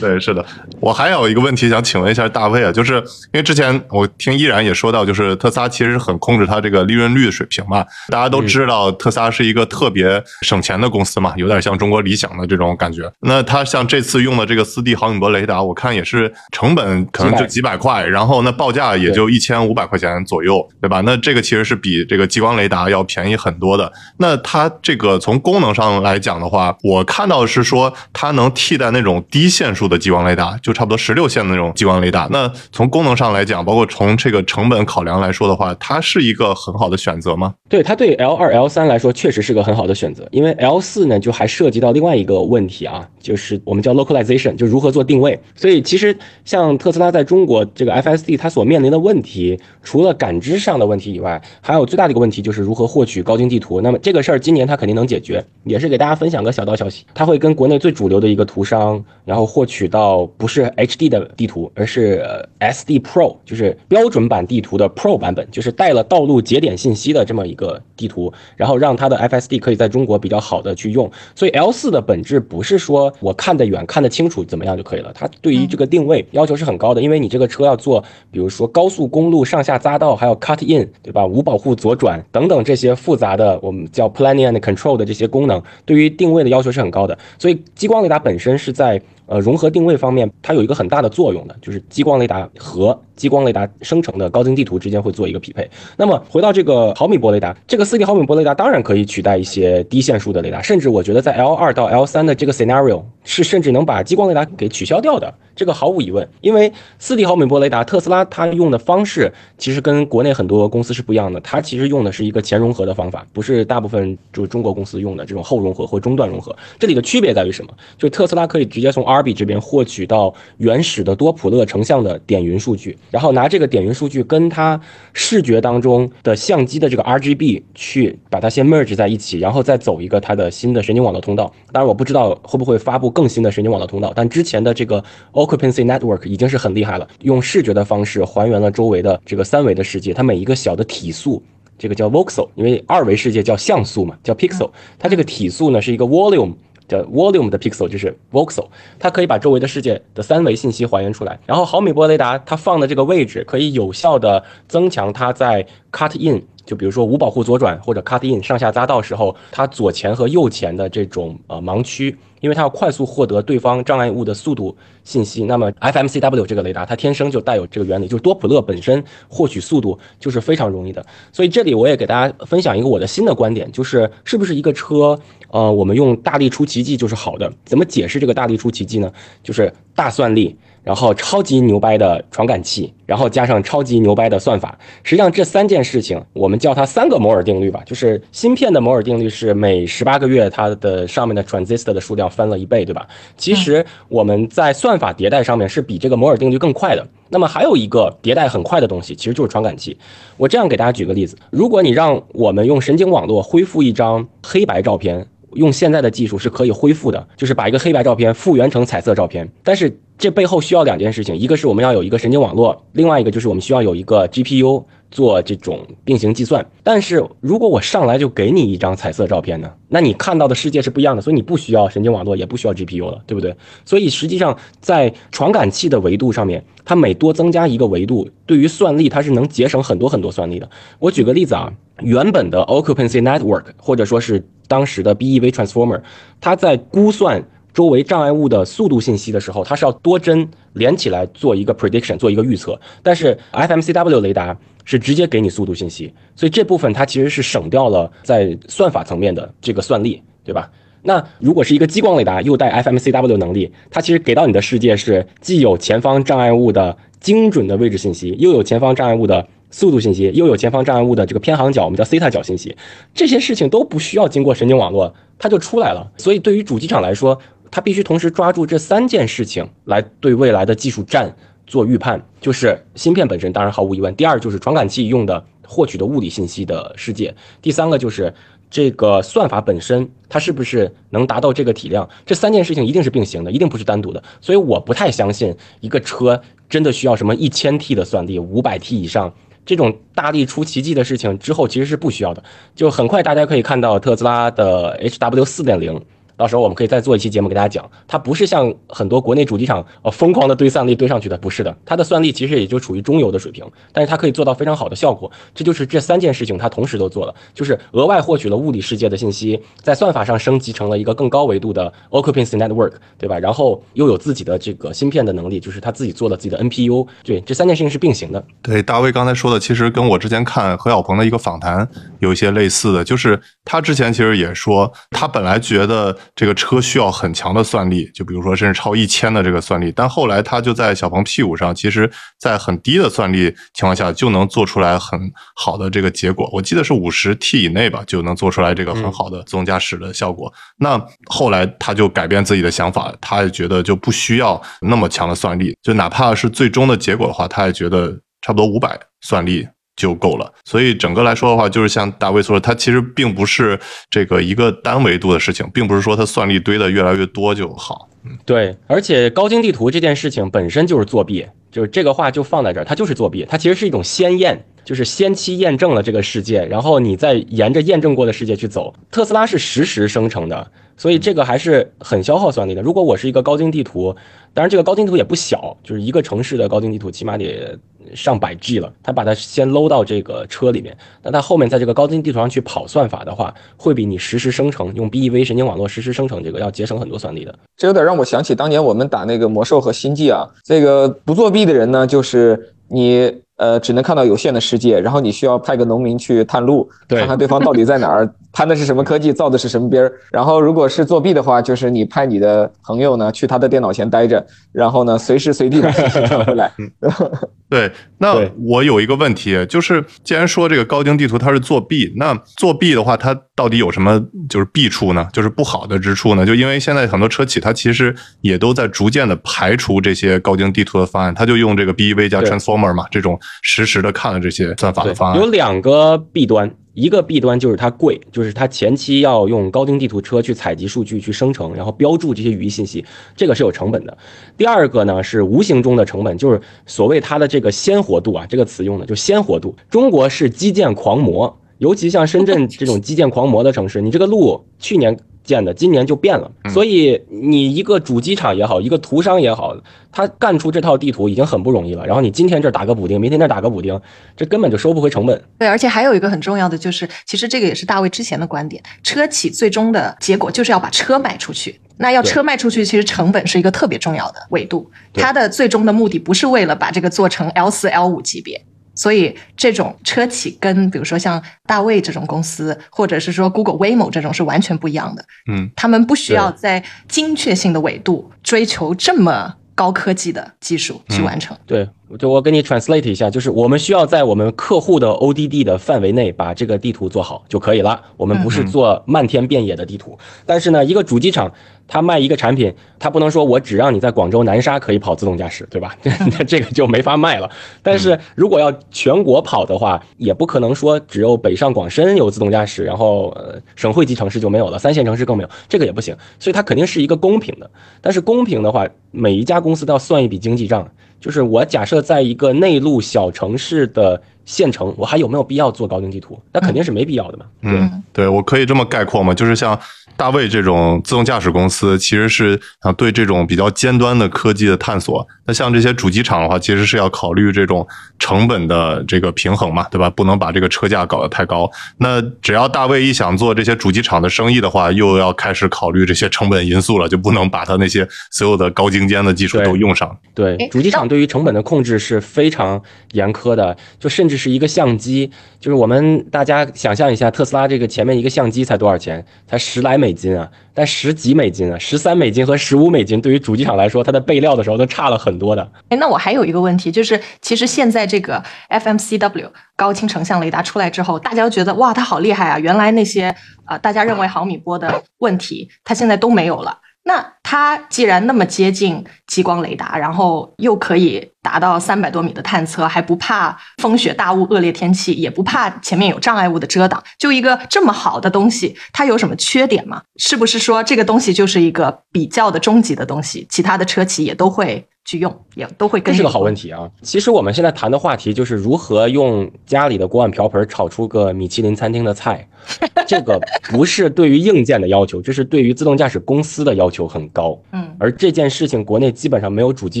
[0.00, 0.44] 对，是的。
[0.80, 7.84] 我还有一个问题想请问一下大卫啊，就是因为之前我听依然也说到，就是特斯拉其实很控制它这个利润率的水平嘛。
[8.08, 13.02] 大家都知道特斯拉是一个特别省钱的公司嘛，有点像中国理想的这种感觉。
[13.20, 21.02] 那它像这次用的这个四 D 毫米波雷达，我看也是成本可能就几百块，然后那报价也就一千五百块钱左右，对吧？
[21.02, 23.92] 那这个其实是比这个激光雷达要便宜很多的。
[24.18, 32.26] 那它这个从功能上来讲的话，我看到是说它能替代那种低线数的激光雷达，就差不多十六线的那种激光雷达。
[32.30, 37.54] 那从功能上来讲，包括从这个成本考量来说的话，它是一一个很好的选择吗？
[37.68, 45.38] 对，它对 L 二、L 三来说确实是个很好的选择，因为 L 四呢就还涉及到另外一个问题啊，就是我们叫 localization，就如何做定位。
[45.54, 53.80] 所以其实像特斯拉在中国这个 FSD 它所面临的问题，除了感知上的问题以外，还有最大的一个问题就是如何获取高精地图。
[53.80, 62.24] 那么这个事儿今年它肯定能解决，也是给大家分享个小道消息，它会跟国内最主流的一个图商，然后获取到不是 HD 的地图，而是
[62.60, 71.10] SD Pro，就是标准版地图的 Pro 版本，就是带了道道路节点信息的这么一个地图，然后让它的 FSD 可以在中国比较好的去用。
[71.34, 81.24] 所以 L 四的本质不是说我看得远、看得清楚怎么样就可以了，它对于这个定位要求是很高的，因为你这个车要做，比如说高速公路上下匝道，还有 Cut In，对吧？
[81.24, 87.16] 无保护左转等等这些复杂的我们叫 Planning and Control 的这些功能，对于定位的要求是很高的。
[87.38, 95.68] 所以激光雷达本身是在呃融合定位方面，它有一个很大的作用的，就是激光雷达和激光雷达生成的高精地图之间会做一个匹配。
[95.98, 106.26] 那么回到这个毫米波雷达，这个四 D 毫米波雷达当然可以取代一些低线数的雷达，甚至我觉得在 L 二到 L 三的这个 scenario 是甚至能把激光雷达给取消掉的，这个毫无疑问。
[106.40, 116.56] 因为四 D 毫米波雷达，特斯拉它用的方式其实跟国内很多公司是不一样的，它其实用的是一个前融合的方法，不是大部分就是中国公司用的这种后融合或中段融合。
[116.78, 117.70] 这里的区别在于什么？
[117.98, 124.80] 就特斯拉可以直接从 RB 这边获取到原始的多普勒成像的点云数据，然后拿这个点云数据跟它
[125.12, 131.52] 视觉当中的相机的这个 RGB 去把它先 merge 在一起，然后再走一个它的新的神经网络通道。
[131.72, 141.42] 当然我不知道会不会发布更新的神经网络通道，但之前的这个 Occupancy Network 已经是很厉害了，用视觉的方式还原了周围的这个三维的世界，它每一个小的体速。
[141.78, 146.52] 这个叫 voxel，因为二维世界叫像素嘛，叫 pixel，它这个体速呢是一个 volume。
[146.90, 148.66] 叫 volume 的 pixel 就是 voxel，
[148.98, 151.38] 它可以把周围的世界的三维信息还原出来。
[151.46, 156.42] 然后毫米波雷达它放的这个位置可以有效的增强它在 cut in。
[156.70, 165.42] 就比如说无保护左转或者 cut in 上下匝道时候，它左前和右前的这种呃盲区，因为它要快速获得对方障碍物的速度信息。
[165.42, 171.04] 那么 FMCW 这个雷达它天生就带有这个原理，就是多普勒本身获取速度就是非常容易的。
[171.32, 175.18] 所以这里我也给大家分享一个我的新的观点，就是是不是一个车，
[175.50, 177.52] 呃，我们用大力出奇迹就是好的？
[177.64, 179.12] 怎么解释这个大力出奇迹呢？
[179.42, 180.56] 就是大算力。
[180.82, 187.82] 然后超级牛掰的传感器，然后加上超级牛掰的算法，实际上这三件事情，我们叫它三个摩尔定律吧。
[187.84, 193.06] 就是芯片的摩尔定律是每十八个月它的上面的 transistor 的数量翻了一倍，对吧？
[193.36, 197.06] 其实我们在算法迭代上面是比这个摩尔定律更快的。
[197.28, 199.96] 那么还有一个迭代很快的东西，其实就是传感器。
[200.36, 210.00] 我这样给大家举个例子：如果你让我们用神经网络恢复一张黑白照片，用现在的技术是可以恢复的，就是把一个黑白照片复原成彩色照片，但是。
[210.20, 216.64] 这背后需要两件事情，一个是我们要有一个神经网络，另外一个就是我们需要有一个 GPU 做这种并行计算。
[216.82, 223.56] 但是如果我上来就给你一张彩色照片呢，那你看到的世界是不一样的，所以你不需要神经网络，也不需要 GPU 了，对不对？
[223.86, 230.68] 所以实际上在传感器的维度上面，它每多增加一个维度，对于算力它是能节省很多很多算力的。
[230.98, 236.02] 我举个例子啊，原本的 Occupancy Network 或者说是当时的 BEV Transformer，
[236.42, 237.42] 它在估算。
[237.72, 242.78] 周围障碍物的速度信息的时候，它是要多帧连起来做一个 prediction，做一个预测。
[243.02, 250.70] 但是 FMCW 雷达是直接给你速度信息，所以这部分它其实是省掉了在算法层面的这个算力，对吧？
[251.02, 259.46] 那如果是一个激光雷达又带 FMCW 能力，它其实给到你的世界是既有前方障碍物的精准的位置信息，又有前方障碍物的。
[259.72, 262.76] 速度信息又有前方障碍物的这个偏航角，我们叫西塔角信息，
[263.14, 266.10] 这些事情都不需要经过神经网络，它就出来了。
[266.16, 267.38] 所以对于主机厂来说，
[267.70, 271.34] 它必须同时抓住这三件事情来对未来的技术战
[271.66, 274.14] 做预判，就是芯片本身，当然毫无疑问。
[274.16, 277.34] 第二就是传感器用的获取的物理信息的世界。
[277.62, 278.34] 第三个就是
[278.68, 282.08] 这个算法本身，它是不是能达到这个体量？
[282.26, 284.22] 这三件事情一定是并行的，一定不是单独的。
[284.40, 289.32] 所以我不太相信一个车真的需要什么一千 T 的算力，五百 T 以上。
[289.66, 292.42] 这种大力出奇迹的事情之后，其实是不需要的。
[292.74, 296.00] 就很快大家可以看到特斯拉的 HW 四点零。
[296.40, 305.30] 到时候我们可以再做一期节目给大家讲，它不是像很多国内主机厂呃疯狂的堆算力堆上去的，不是的，它的算力其实也就处于中游的水平，但是它可以做到非常好的效果。
[305.54, 313.38] 这就是这三件事情它同时都做了，就是额外获取了物理世界的信息，在算法上升级成了一个更高维度的 occupancy network，对吧？
[313.38, 318.42] 然后又有自己的这个芯片的能力，就是他自己做了自己的 NPU，对，这三件事情是并行的。
[318.62, 321.86] 对，大卫刚才说的其实跟我之前看何小鹏的一个访谈
[322.20, 326.16] 有一些类似的，就是他之前其实也说，他本来觉得。
[326.34, 335.20] 这个车需要很强的算力，就比如说甚至超一千的这个算力，但后来他就在小鹏 P5 上，其实在很低的算力情况下就能做出来很
[335.54, 336.48] 好的这个结果。
[336.52, 340.52] 我记得是五十 T 以内吧，就能做出来这个很好的自动驾驶的效果。
[340.78, 349.66] 那后来他就改变自己的想法，他也觉得就不需要那么强的算力，就哪怕是最终的结果的话，他也觉得差不多五百算力。
[350.00, 358.08] 就够了，所以整个来说的话，就是像大卫说的，它其实并不是这个一个单维度的事情，并不是说它算力堆的越来越多就好。
[358.44, 368.92] 对，而且高精地图这件事情本身就是作弊，就是这个话就放在这儿，它就是作弊，它其实是一种先验，就是先期验证了这个世界，然后你再沿着验证过的世界去走。
[369.08, 372.82] 特斯拉是实时生成的，所以这个还是很消耗算力的。
[372.82, 374.12] 如果我是一个高精地图，
[374.52, 377.78] 当然这个高精地图也不小，就是一个城市的高精地图起码得。
[378.14, 387.56] 上百 G 了，他把它先搂到这个车里面，那它后面在这个高精地图上去跑算法的话，会比你实时生成用 BEV 神经网络实时生成这个要节省很多算力的。
[387.76, 398.28] 这有点让我想起当年我们打那个魔兽和星际啊，这个不作弊的人呢，就是你呃只能看到有限的世界，然后你需要派个农民去探路，看看对方到底在哪儿。
[398.52, 400.12] 攀的是什么科技，造的是什么兵儿？
[400.32, 406.68] 然后，如果是作弊的话，就是你派你的朋友呢去他的电脑前待着，然后呢随时随地把信息传回来。
[407.70, 408.34] 对，那
[408.66, 415.28] 我有一个问题，就是既然说这个高精地图它是作弊，那作弊的话，它到底有什么就是弊处呢？
[415.32, 416.44] 就是不好的之处呢？
[416.44, 425.40] 就因为现在很多车企它其实也都在逐渐的排除这些高精地图的方案，它就用这个 BEV 加 Transformer 嘛，这种实时的看了这些算法的方案。
[425.40, 426.74] 有两个弊端。
[426.92, 433.02] 一个弊端就是它贵，就是它前期要用高精地图车去采集数据、去生成，然后标注这些语义信息，
[433.36, 434.18] 这个是有成本的。
[434.56, 439.74] 第二个呢是无形中的成本，就是所谓它的这个鲜活度啊，这个词用的就鲜活度。
[439.88, 445.16] 中国是基建狂魔，尤其像深圳这种基建狂魔的城市，你这个路去年。
[445.50, 446.50] 建的，今年就变了。
[446.72, 449.76] 所以你一个主机厂也好，一个图商也好，
[450.12, 452.06] 他干出这套地图已经很不容易了。
[452.06, 454.00] 然后你今天这打个补丁，明天那打个补丁，
[454.36, 455.42] 这根本就收不回成本。
[455.58, 461.80] 对，而且还有一个很重要的就是，其实这个也是大卫之前的观点，车企最终的结果就是要把车卖出去。
[461.96, 464.90] 那要车卖出去，其实成本是一个特别重要的维度。
[465.12, 468.64] 它的最终的目的不是为了把这个做成 L 四 L 五级别。
[468.94, 475.24] 所以，这种车企跟比如说像大卫这种公司，或者是说 Google、Waymo 这种是完全不一样的。
[475.50, 481.56] 嗯，他们不需要在精确性的纬度追求这么高科技的技术去完成。
[481.66, 488.00] 对，就我给你 translate 一下，就是我们需要在我们客户的 ODD 的范围内把这个地图做好就可以了。
[488.16, 491.52] 我们不是做漫天遍野的地图，但是呢，一个主机厂。
[491.92, 495.92] 他卖一个产品，他不能说我只让你在广州南沙可以跑自动驾驶，对吧？
[496.04, 497.50] 那 这个就没法卖了。
[497.82, 506.16] 但是如果要全国跑的话，也不可能说只有北上广深有自动驾驶，然后呃省会级城市就没有了，三线城市更没有，这个也不行。
[506.38, 507.68] 所以它肯定是一个公平的。
[508.00, 510.88] 但是公平的话，每一家公司都要算一笔经济账。
[511.20, 516.40] 就是我假设在一个内陆小城市的县城，我还有没有必要做高精地图？
[516.52, 517.44] 那肯定是没必要的嘛。
[517.60, 519.34] 嗯，对我可以这么概括吗？
[519.34, 519.78] 就是像。
[520.20, 525.26] 大卫这种自动驾驶公司其实是啊对这种比较尖端的科技的探索。
[525.46, 530.10] 那像这些主机厂的话，其实是要考虑这种成本的这个平衡嘛，对吧？
[530.10, 531.70] 不能把这个车价搞得太高。
[531.96, 540.14] 那只要大卫一想做这些主机厂的生意的话，又要开始考虑这些成本因素了，就不能把它那些所有的高精尖的技术都用上。
[540.34, 542.78] 对，主机厂对于成本的控制是非常
[543.12, 549.24] 严苛的，就甚至是一个相机，就是我们大家想象一下，特斯拉这个前面一个相机才多少钱？
[549.48, 550.09] 才十来美。
[550.10, 555.70] 美金啊，但十几美金啊，十三美金和十五美金，对于主机厂来说，它的备料的时候都差了很多的。
[555.88, 562.58] 哎，那我还有一个问题，就是其实现在这个 FMCW 高清成像雷达出来之后，大家觉得哇，它好厉害啊！
[562.58, 563.32] 原来那些
[563.64, 566.76] 啊，大家认为毫米波的问题，它现在都没有了。
[567.02, 580.02] 那它既然那么接近激光雷达，然后又可以达到三百多米的探测，还不怕风雪大雾、恶劣天气，也不怕前面有障碍物的遮挡，就一个这么好的东西，它有什么缺点吗？
[580.16, 584.86] 是不是说这个东西就是一个比较的终极的东西，其他的车企也都会？
[585.04, 586.88] 去用也都会，这是个好问题啊！
[587.02, 592.46] 其实我们现在谈的话题就是如何用家里的锅碗瓢盆炒出个米其林餐厅的菜。
[593.08, 597.58] 这个不是对于硬件的要求，这是对于自动驾驶公司的要求很高。
[597.72, 600.00] 嗯，而这件事情国内基本上没有主机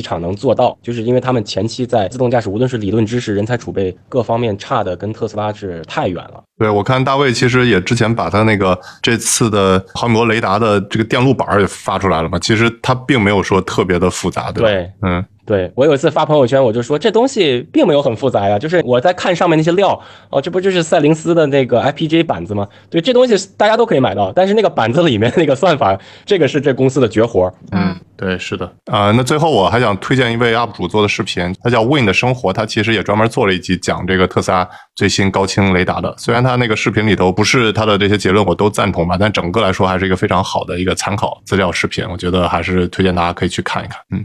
[0.00, 6.44] 厂能做到，就是因为他们前期在自动驾驶，无论是理论知识、人才储备各方面差的跟特斯拉是太远了。
[6.60, 14.68] 对，我看大卫其实也之前把他那个这次的毫米波雷达的这个电路板也发出来了嘛，其实它并没有说特别的复杂，对吧？
[14.68, 15.24] 对，嗯。
[15.46, 20.00] 对我有一次发朋友圈，我就说这东西并没有很复杂呀，就是我在看上面那些料
[20.30, 22.68] 哦，这不就是赛灵思的那个 IPG 板子吗？
[22.88, 27.52] 对，这东西大家都可以买到，但是那个板子里面那个算法，这个是这公司的绝活。
[27.72, 29.10] 嗯，对，是的啊。
[29.12, 36.14] 那最后我还想推荐一位 UP 主做的视频，他叫 Win 的生活，他其实也专门做了一集讲这个特斯拉最新高清雷达的。
[36.16, 43.98] 虽然他那个视频里头不是他的这些结论我都赞同吧，但整个来说还是一个非常好的一个参考资料视频，我觉得还是推荐大家可以去看一看。
[44.10, 44.24] 嗯。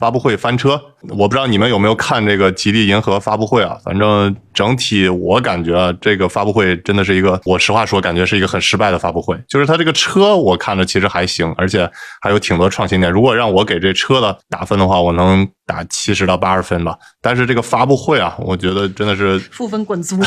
[0.00, 0.80] 发布会翻车。
[1.16, 3.78] 我不知道你们有没有看这个吉利银河发布会啊？
[3.82, 9.34] 反正整体我感觉啊，这个发布会真的是一个，我实话说，感觉是一个很失败的发布会。
[9.48, 13.10] 就是它这个车，我看着其实还行，而且还有挺多创新点。
[13.10, 16.94] 如果让我给这车的打分的话，我能打七十到八十分吧。
[17.22, 20.18] 但是这个发布会啊，我觉得真的是负分滚粗，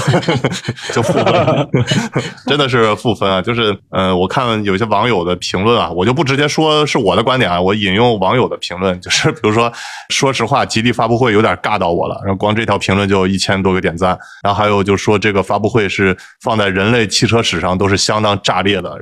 [0.91, 1.69] 就负分，
[2.47, 3.39] 真的是负分啊！
[3.39, 9.62] 就是呃，我看有些网友的评论啊，我就不直接说是我的观点啊，我引用网友的评论，就是比如说，
[10.09, 10.65] 说实话。
[10.65, 18.99] 吉利发布会有点尬到我了，然后光这条评论就一千多个点赞，然后还有就说这个发布会是放在人类汽车史上都是相当炸裂的，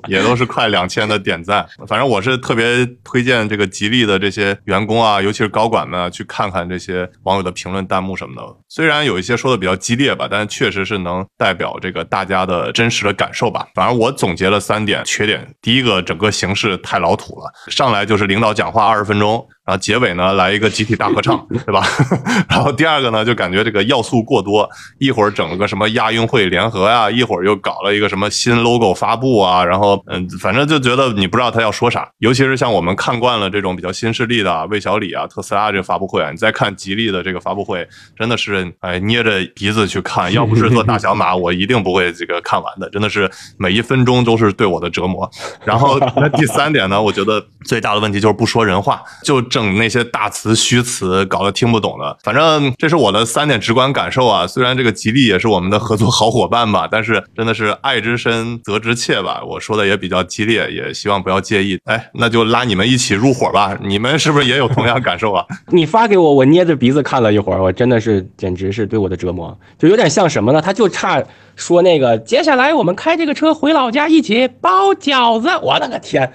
[0.06, 1.66] 也都是快两千的点赞。
[1.88, 8.42] 反正我是特别推荐这个吉利的这些员工啊，尤其是高管们去看看这些网友的评论弹幕什么的。
[8.68, 13.66] 虽然有一些说的比较激烈吧，但确实是能代表这个大家的真实的感受吧。
[13.74, 18.50] 反正我总结了三点缺点：第一个，整个形式太老土了，上来就是领导。
[18.52, 21.82] 讲话二十分钟，然后结尾呢来一个集体大合唱， 对吧？
[22.48, 24.68] 然后第二个呢就感觉这个要素过多，
[24.98, 32.08] 一会儿整了个什么亚运会联合呀，一会儿又搞了一个什么新 logo 发布啊，然后嗯，反正就觉得你不知道他要说啥。
[32.18, 37.86] 尤其是像我们看惯了这种比较新势力的啊魏小李啊、特斯拉这个发布会啊，你再看吉利的这个发布会，
[38.18, 42.88] 真的是哎捏着鼻子去看，要不是做大小马， 我一定不会这个看完的。
[42.90, 45.30] 真的是每一分钟都是对我的折磨。
[45.64, 52.16] 然后那第三点呢，我觉得最大的问题就是不说人话，就整那些大词虚词，搞得听不懂的。
[52.22, 54.46] 反正这是我的三点直观感受啊。
[54.46, 59.42] 虽然这个吉利也是我们的合作好伙伴吧，但是真的是爱之深责之切吧。
[59.46, 61.78] 我说的也比较激烈，也希望不要介意。
[61.84, 63.76] 哎，那就拉你们一起入伙吧。
[63.82, 65.44] 你们是不是也有同样感受啊？
[65.68, 70.60] 你发给我，我捏着鼻子看了一会儿，我真的是简直是对我的折磨，就有点像什么呢？
[70.60, 71.22] 他就差
[71.60, 75.48] 说那个，接下来我们开这个车回老家一起包饺子。
[75.62, 76.28] 我的个天，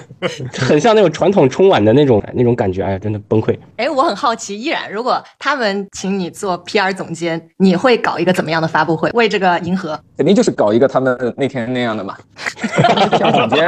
[0.52, 3.58] 很像那种传统春晚的那种那种感觉，哎呀，真的崩溃。
[3.76, 9.08] 哎，我很好奇，依然，如果他们请你做 PR 总监，你会搞一个怎么样的发布会？
[9.14, 12.14] 为这个银河，肯定就是搞一个他们那天那样的嘛。
[13.18, 13.66] 像总监，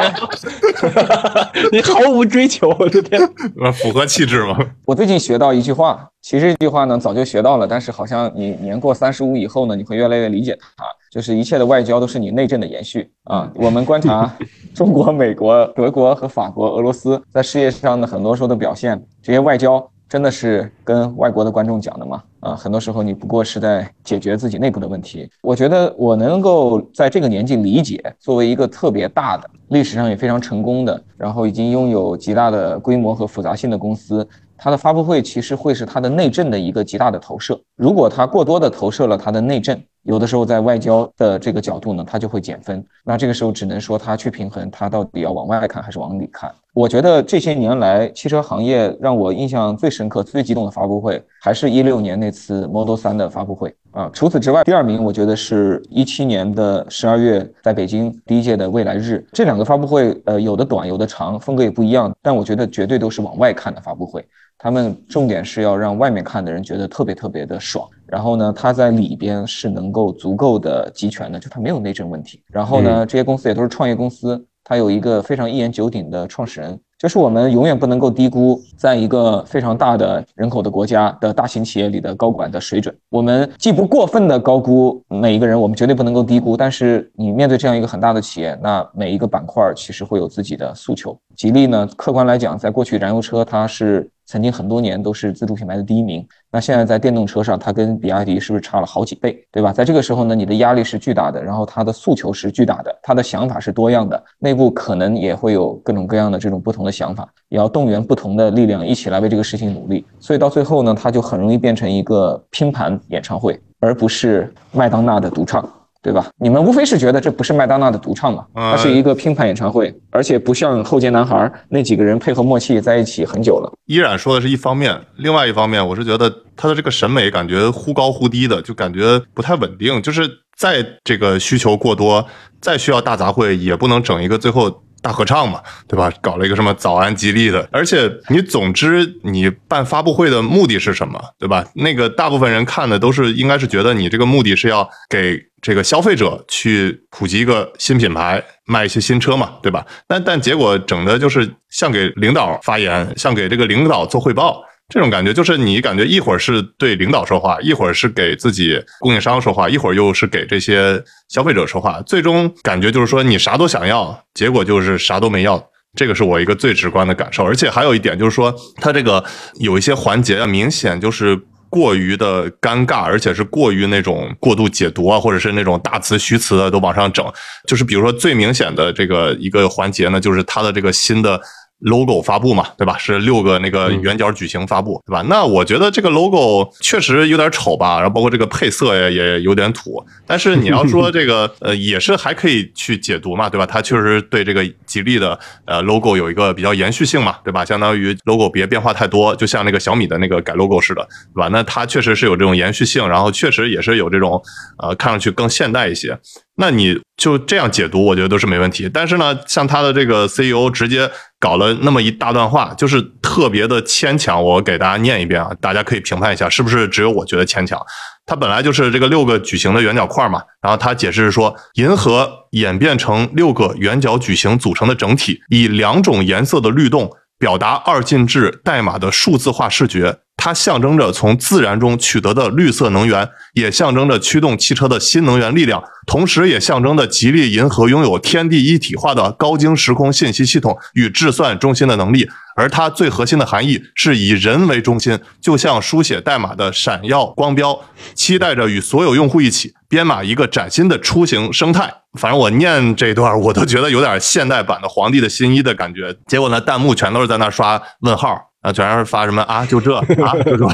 [1.73, 3.19] 你毫无追求，我的天，
[3.73, 4.59] 符合气质吗？
[4.85, 10.85] 我最近学到一句话，其实这句话呢早就学到了，但是好像你年过三十五以后呢，你会越来越理解它。
[11.11, 13.51] 就是一切的外交都是你内政的延续啊！
[13.55, 14.31] 我们观察
[14.75, 22.23] 中国、美国、德国和法国、俄罗斯在世界上的很多时候的表现，这些外交真的是跟外国的观众讲的吗？
[22.41, 25.27] 啊，很多时候你不过是在解决自己内部的问题。
[25.41, 34.29] 我觉得我能够在这个年纪理解，作为一个特别大的、历史上也非常成功的，然后已经拥有极大的规模和复杂性的公司。
[34.59, 37.59] 它的发布会其实会是它的内政的一个极大的投射。
[37.77, 42.85] 如果它过多的投射了它的内政，有的时候在外交的这个角度呢，它就会减分。
[43.05, 46.51] 那这个时候只能说它去平衡，它到底要往外看还是往里看。
[46.75, 54.09] 我觉得这些年来汽车行业让我印象最深刻、最激动的发布会，还是一六年那次 Model 3的发布会啊。
[54.13, 59.25] 除此之外，第二名我觉得是一七年的十二月在北京第一届的未来日。
[59.33, 64.25] 这两个发布会，呃，有的短，有的长，风格也不一样，但我觉得绝对都是往外看的发布会。
[64.59, 72.43] 他们重点是要让外面看的人觉得特别特别的爽，然后呢，他在里边是能够足够的集权的，就他没有内政问题。
[72.51, 76.77] 然后呢，这些公司也都是创业公司，他有一个非常一言九鼎的创始人。
[76.99, 82.93] 就是我们永远不能够低估，在一个非常大的人口的国家的大型企业里的高管的水准。
[83.09, 86.57] 我们既不过分的高估每一个人，我们绝对不能够低估。
[86.57, 91.17] 但是你面对这样一个很大的企业，那每一个板块其实会有自己的诉求。
[91.37, 94.11] 吉利呢，客观来讲，在过去燃油车它是。
[94.29, 99.73] 曾经很多年都是自主品牌的第一名，那现在在电动车上，它跟比亚迪是不是差了好几倍，对吧？
[99.73, 115.67] 在这个时候呢，你的压力是巨大的，然后它的诉求是巨大的，它的想法是多样的，内部可能也会有各种各样的这种不同的想法，也要动员不同的力量一起来为这个事情努力，所以到最后呢，它就很容易变成一个拼盘演唱会，而不是麦当娜的独唱。
[116.01, 116.29] 对吧？
[116.39, 118.47] 你们无非是觉得这不是麦当娜的独唱嘛？
[118.55, 123.73] 它是一个拼盘演唱会，而且不像后街男孩那几个人配合默契在一起很久了。
[123.87, 130.01] 依然说的是一方面，另外一方面，我是觉得他的这个审美感觉忽高忽低的，就感觉不太稳定。
[130.01, 132.25] 就是在这个需求过多，
[132.61, 134.83] 再需要大杂烩，也不能整一个最后。
[135.01, 136.13] 大合唱嘛，对吧？
[136.21, 141.65] 搞了一个什么早安吉利的，而且你总之你办发布会的目的是什么，对吧？
[141.75, 149.85] 那个大部分人看的都是应该是觉得你这个目的是要给这个消费者去普及一个新品牌，卖一些新车嘛，对吧？
[150.07, 154.63] 但但结果整的就是像给领导发言，像给这个领导做汇报。
[154.93, 165.63] 这种感觉就是你感觉一会儿是对领导说话，一会儿是给自己供应商说话，一会儿又是给这些消费者说话，最终感觉就是说你啥都想要，结果就是啥都没要。
[165.95, 167.45] 这个是我一个最直观的感受。
[167.45, 169.23] 而且还有一点就是说，它这个
[169.61, 177.31] 有一些环节啊，明显就是过于的尴尬，而且是过于那种过度解读啊，或者是那种大词虚词的都往上整。
[177.67, 181.39] 就是比如说最明显的这个一个环节呢，就是它的这个新的。
[181.81, 182.97] Logo 发布嘛，对吧？
[182.99, 185.23] 是六个那个圆角矩形发布，对吧？
[185.29, 190.05] 那我觉得这个 logo 确实有点丑吧，然后包括这个配色也也有点土。
[190.27, 193.65] 但是你要说这个， 呃，也是还可以去解读嘛，对吧？
[193.65, 197.65] 它确实对这个吉利的呃 logo 有一个比较延续性嘛，对吧？
[197.65, 201.49] 相当于 logo 别变化太多，就像那个小米的那个改 logo 似的，对吧？
[201.53, 204.43] 那它确实是有这种延续性，然后确实也是有这种
[204.79, 206.19] 呃看上去更现代一些。
[206.61, 208.91] 那你就这样解读，我觉得都是没问题。
[208.93, 214.43] 但是呢，像他的这个 CEO 直接搞了那么一大段话，就是特别的牵强。
[214.43, 217.81] 我给大家念一遍啊，大家可以评判一下，是不是只有我觉得牵强？
[218.27, 230.19] 它本来就是这个六个矩形的圆角块嘛，然后他解释说，银河演变成六个圆角矩形组成的整体，以两种颜色的律动表达二进制代码的数字化视觉。
[230.41, 242.29] 它象征着从自然中取得的绿色能源，也象征着驱动汽车的新能源力量，同时也象征着吉利银河拥有天地一体化的高精时空信息系统与计算中心的能力。
[242.55, 247.77] 而它最核心的含义是以人为中心，就像书写代码的闪耀光标，
[248.15, 251.93] 期待着与所有用户一起编码一个崭新的出行生态。
[252.19, 256.15] 反正我念这段，我都觉得有点现代版的《皇帝的新衣》的感觉。
[256.27, 258.48] 结果呢，弹幕全都是在那刷问号。
[258.69, 259.65] 啊，全是发什么啊？
[259.65, 260.05] 就这啊，
[260.45, 260.67] 就这，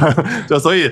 [0.48, 0.90] 就所以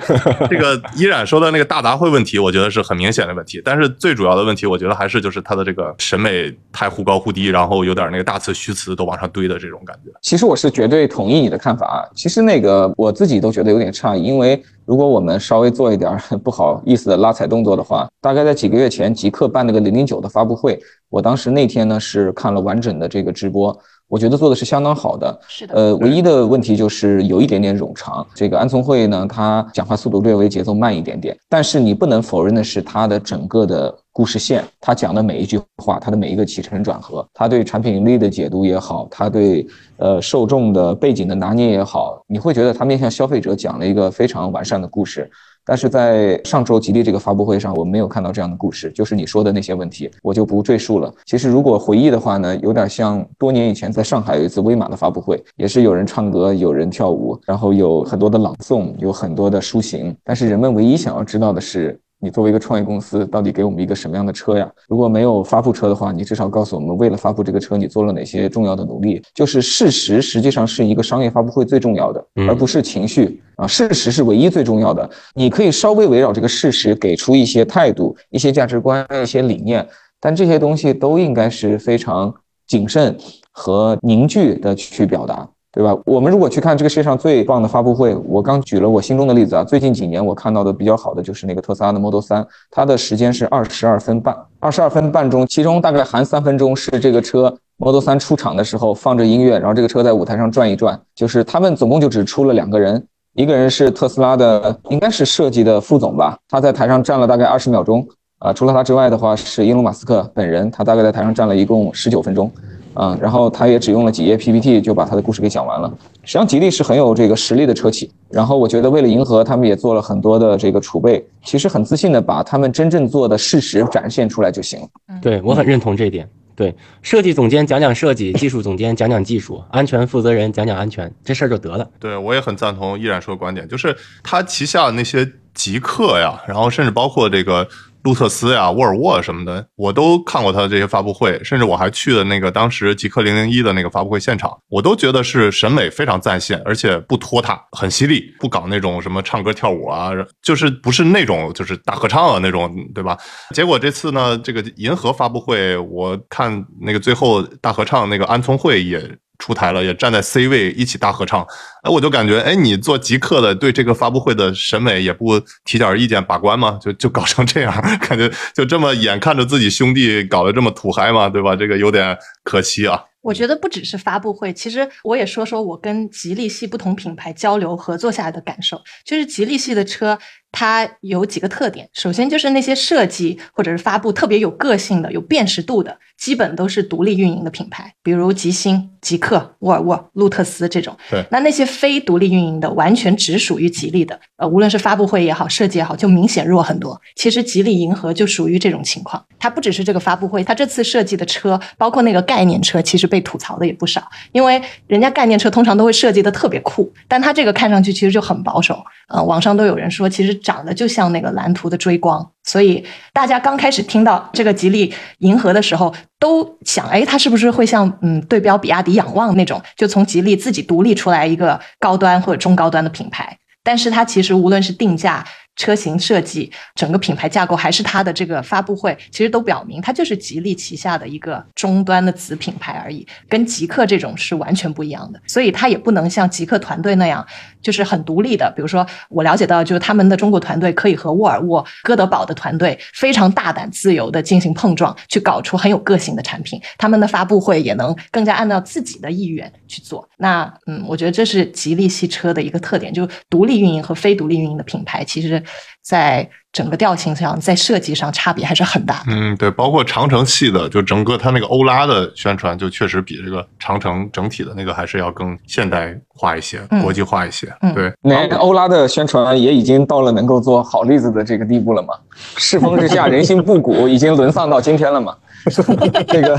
[0.48, 3.60] 这个依然说的那个大杂烩问题，我觉得是很明显的问题。
[3.64, 10.12] 但是最主要的问题，我觉得还是就是他的这个审美太忽高忽低，然后有点那个大词虚词都往上堆的这种感觉。
[10.22, 11.98] 其实我是绝对同意你的看法啊。
[12.14, 20.78] 其实那个我自己都觉得有点诧异，因为如果我们稍微做一点 不好意思的拉踩动作的话，大概在几个月前，极客办那个零零九的发布会，
[21.08, 23.76] 我当时那天呢是看了完整的这个直播。
[24.12, 25.74] 我觉得做的是相当好的，是的。
[25.74, 28.26] 呃，唯一的问题就是有一点点冗长。
[28.34, 45.30] 这个安聪慧呢，他讲话速度略微节奏慢一点点，但是你不能否认的是，他的整个的故事线，他讲的每一句话，他的每一个起承转合，他对产品力的解读也好，他对呃受众的背景的拿捏也好，你会觉得他面向消费者讲了一个非常完善的故事。
[45.64, 51.12] 但是在上周吉利这个发布会上，我没有看到这样的故事，就是你说的那些问题，我就不赘述了。
[51.26, 60.14] 其实如果回忆的话呢，有点像多年以前在上海有一次威马的发布会，也是有人唱歌，有人跳舞，然后有很多的朗诵，有很多的抒情。
[60.24, 61.98] 但是人们唯一想要知道的是。
[62.24, 64.70] 你作为一个创业公司，到底给我们一个什么样的车呀？
[64.88, 69.20] 如果没有发布车的话，你至少告诉我们，为了发布这个车，你做了哪些重要的努力？
[69.34, 73.66] 就是事实，实际上是一个商业发布会最重要的，而不是情绪啊。
[73.66, 75.10] 事实是唯一最重要的。
[75.34, 79.84] 你可以稍微围绕这个事实给出一些态度、一些价值观、一些理念，
[80.20, 82.32] 但这些东西都应该是非常
[82.68, 83.16] 谨慎
[83.50, 85.48] 和凝聚的去表达。
[85.72, 85.96] 对吧？
[86.04, 89.64] 我们如果去看这个世界上最棒的发布会，我刚举了我心中的例子啊。
[89.64, 94.36] 最近几年我看到的比较好的就是那个特斯拉的 Model 3，它的时间是二十二分半。
[94.60, 101.00] 二十二分半钟，其中大概含三分钟是这个车 Model 3出厂的时候放着音乐，然后这个车在舞台上转一转。
[101.14, 103.02] 就是他们总共就只出了两个人，
[103.34, 108.06] 一个人是特斯拉的，应该是设计的副总吧，他在台上站了大概二十秒钟。
[108.40, 112.50] 啊，除了他之外的话，是伊隆马斯克本人，他大概在台上站了一共十九分钟。
[112.94, 115.92] 啊，然后他也只用了几页 PPT 就把他的故事给讲完了。
[116.24, 118.10] 实际上，吉利是很有这个实力的车企。
[118.30, 121.24] 然后我觉得，为了迎合他们，也做了很多的这个储备。
[121.44, 124.86] 其实很自信的把他们真正做的事实展现出来就行了。
[125.20, 126.28] 对我很认同这一点。
[126.54, 131.88] 对，设计总监讲讲设计，技术总监讲讲技术，安全负责人讲讲安全，这事儿就得了。
[131.98, 137.66] 对我也很赞同依然说的观点，就是他旗下的那些极客呀，然后甚至包括这个。
[138.02, 150.10] 路特斯呀、沃尔沃什么的，我都看过他的这些发布会，甚至我还去了那个当时极客零零一的那个发布会现场，我都觉得是审美非常在线，而且不拖沓，很犀利，不搞那种什么唱歌跳舞啊，
[150.42, 153.16] 就是不是那种就是大合唱啊那种，对吧？
[153.54, 159.18] 结果这次呢，这个银河发布会，我看那个最后大合唱那个安聪慧也。
[159.42, 161.44] 出台了，也站在 C 位一起大合唱，
[161.82, 166.78] 哎，我就感觉，哎，你做极客的，对这个发布会的审美也不提点意见把关吗？
[166.80, 167.74] 就就搞成这样，
[168.08, 171.56] 感觉就这么眼看着自己兄弟搞得这么土嗨嘛，对吧？
[171.56, 173.02] 这个有点可惜啊。
[173.20, 180.16] 我觉得不只是发布会，其实我也说说我跟吉利系不同品牌交流合作下来的感受，就是吉利系的车。
[180.52, 190.94] 它有几个特点，首先就是那些设计或者是发布特别有个性的、有辨识度的，基本都是独立运营的品牌，比如吉星、极客、沃尔沃、路特斯这种。
[191.10, 197.00] 对，那那些非独立运营的，完全只属于吉利的，呃，无论是发布会也好，设计也好，就明显弱很多。
[197.16, 208.78] 其实吉利银河就属于这种情况，它不只是这个发布会，它这次设计的车，包括那个概念车，其实被吐槽的也不少，因为人家概念车通常都会设计的特别酷，但它这个看上去其实就很保守。
[209.08, 210.41] 呃，网上都有人说，其实。
[210.42, 223.38] 长得就像那个蓝图的追光，所以大家刚开始听到这个吉利银河的时候，都想，哎，它是不是会像嗯对标比亚迪仰望那种，就从吉利自己独立出来一个高端或者中高端的品牌？
[223.62, 225.24] 但是它其实无论是定价。
[225.56, 235.20] 车型设计、整个品牌架构，还是它的这个发布会，其实都表明它就是吉利旗下的一个终端的子品牌而已，跟极客这种是完全不一样的。
[235.26, 237.24] 所以它也不能像极客团队那样，
[237.60, 238.50] 就是很独立的。
[238.56, 246.58] 比如说，我了解到，就是他们的中国团队可以和沃尔沃、哥德堡的团队非常大胆、自由的进行碰撞，去搞出很有个性的产品。
[246.78, 250.08] 他们的发布会也能更加按照自己的意愿去做。
[250.16, 255.41] 那嗯，我觉得这是吉利系车的一个特点，就独立运营和非独立运营的品牌其实。
[255.44, 255.50] 实
[255.82, 259.04] 在整个调性上，在设计上差别还是很大的。
[259.08, 267.52] 嗯，对，包括长城系的，就整个它那个欧拉的宣传，就确实比这个长城整体的那个还是要更现代化一些，嗯国际化一些。
[267.62, 271.94] 嗯对，连欧拉的宣传也已经到了能够做好例子的这个地步了嘛？
[272.36, 275.16] 世风日下，人心不古，已经沦丧到今天了嘛？
[276.06, 276.38] 这个，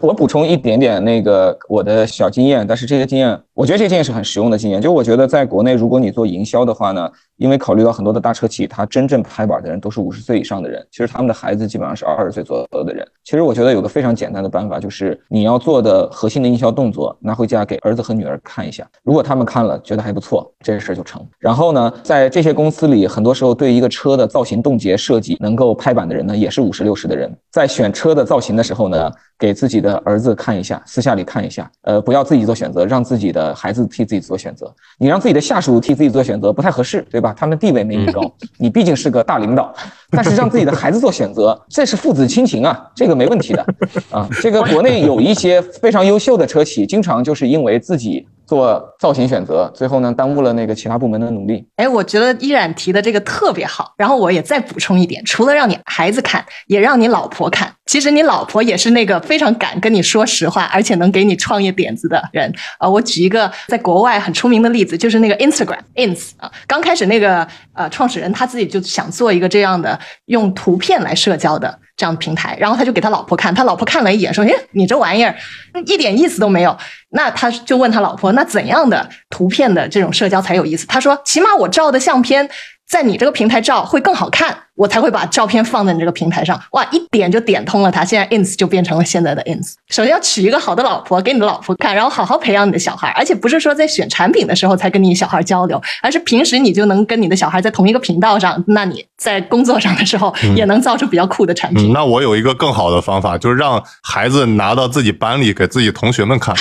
[0.00, 4.80] 我补充一点点那个我的小经验，但是这些经验，我觉得这些经验是很实用的经验。
[4.80, 13.06] 就我觉得在国内，如果你做营销的话呢，因为考虑到很多的大车企，它真正拍板的人都是五十岁以上的人，其实他们的孩子基本上是二十岁左右的人。
[13.24, 21.24] 其实我觉得有个非常简单的办法，就是你要做的核心的营销动作，拿回家给儿子和女儿看一下，如果他们看了觉得还不错，这个事儿就成。
[21.38, 27.19] 然后呢，在这些公司里，很多时候对一个车的造型、冻结设计能够拍板的人呢，也是五十六十的人。
[27.50, 34.72] 在选车的造型的时候呢，给自己的儿子看一下，私下里看一下，呃，不要自己做选择，让自己的孩子替自己做选择。
[34.98, 37.34] 你让自己的下属替自己做选择不太合适，对吧？
[37.36, 38.20] 他们地位没你高，
[38.58, 39.74] 你毕竟是个大领导。
[40.12, 43.64] 但是让自己的孩子做选择，这是父子亲情啊，这个没问题的
[44.10, 44.28] 啊。
[44.42, 51.64] 这个国内有一些非常优秀的车企，经常就是因为自己做造型选择，最后呢耽误了那个其他部门的努力。
[51.76, 53.94] 哎，我觉得依然提的这个特别好。
[53.96, 57.72] 然后我也再补充一点，除了让你孩子看，也让你老婆看。
[57.86, 62.52] 其实你老婆也是那个非常敢跟你说实话，而且能给你创业点子的人。
[62.78, 69.96] 啊、我举一个在国外很出名的例子，就是那个 Instagram ins 啊，刚开始那个呃创始人他自己就想做一个这样的
[70.26, 75.36] 用图片来社交的这样平台，然后他就给他老婆看，他老婆看了一眼说：“哎，你这玩意儿
[75.84, 76.74] 一点意思都没有。”
[77.12, 82.48] 那他就问他老婆：“那怎样的图片的这种社交才有意思？”他说：“起码我照的相片
[82.90, 88.04] 在你这个平台照会更好看，我才会把照片放在你这个平台上。”哇，一点就点通了他。
[88.04, 89.74] 现在 ins 就变成了现在的 ins。
[89.90, 101.92] 首先要娶一个好的老婆给你的老婆看，然后好好培养你的小孩，而且不是说在选产品的时候才跟你小孩交流，而是平时你就能跟你的小孩在同一个频道上，那你在工作上的时候也能造出比较酷的产品。
[101.92, 106.52] 嗯，那我有一个更好的方法，就是让孩子拿到自己班里给自己同学们看，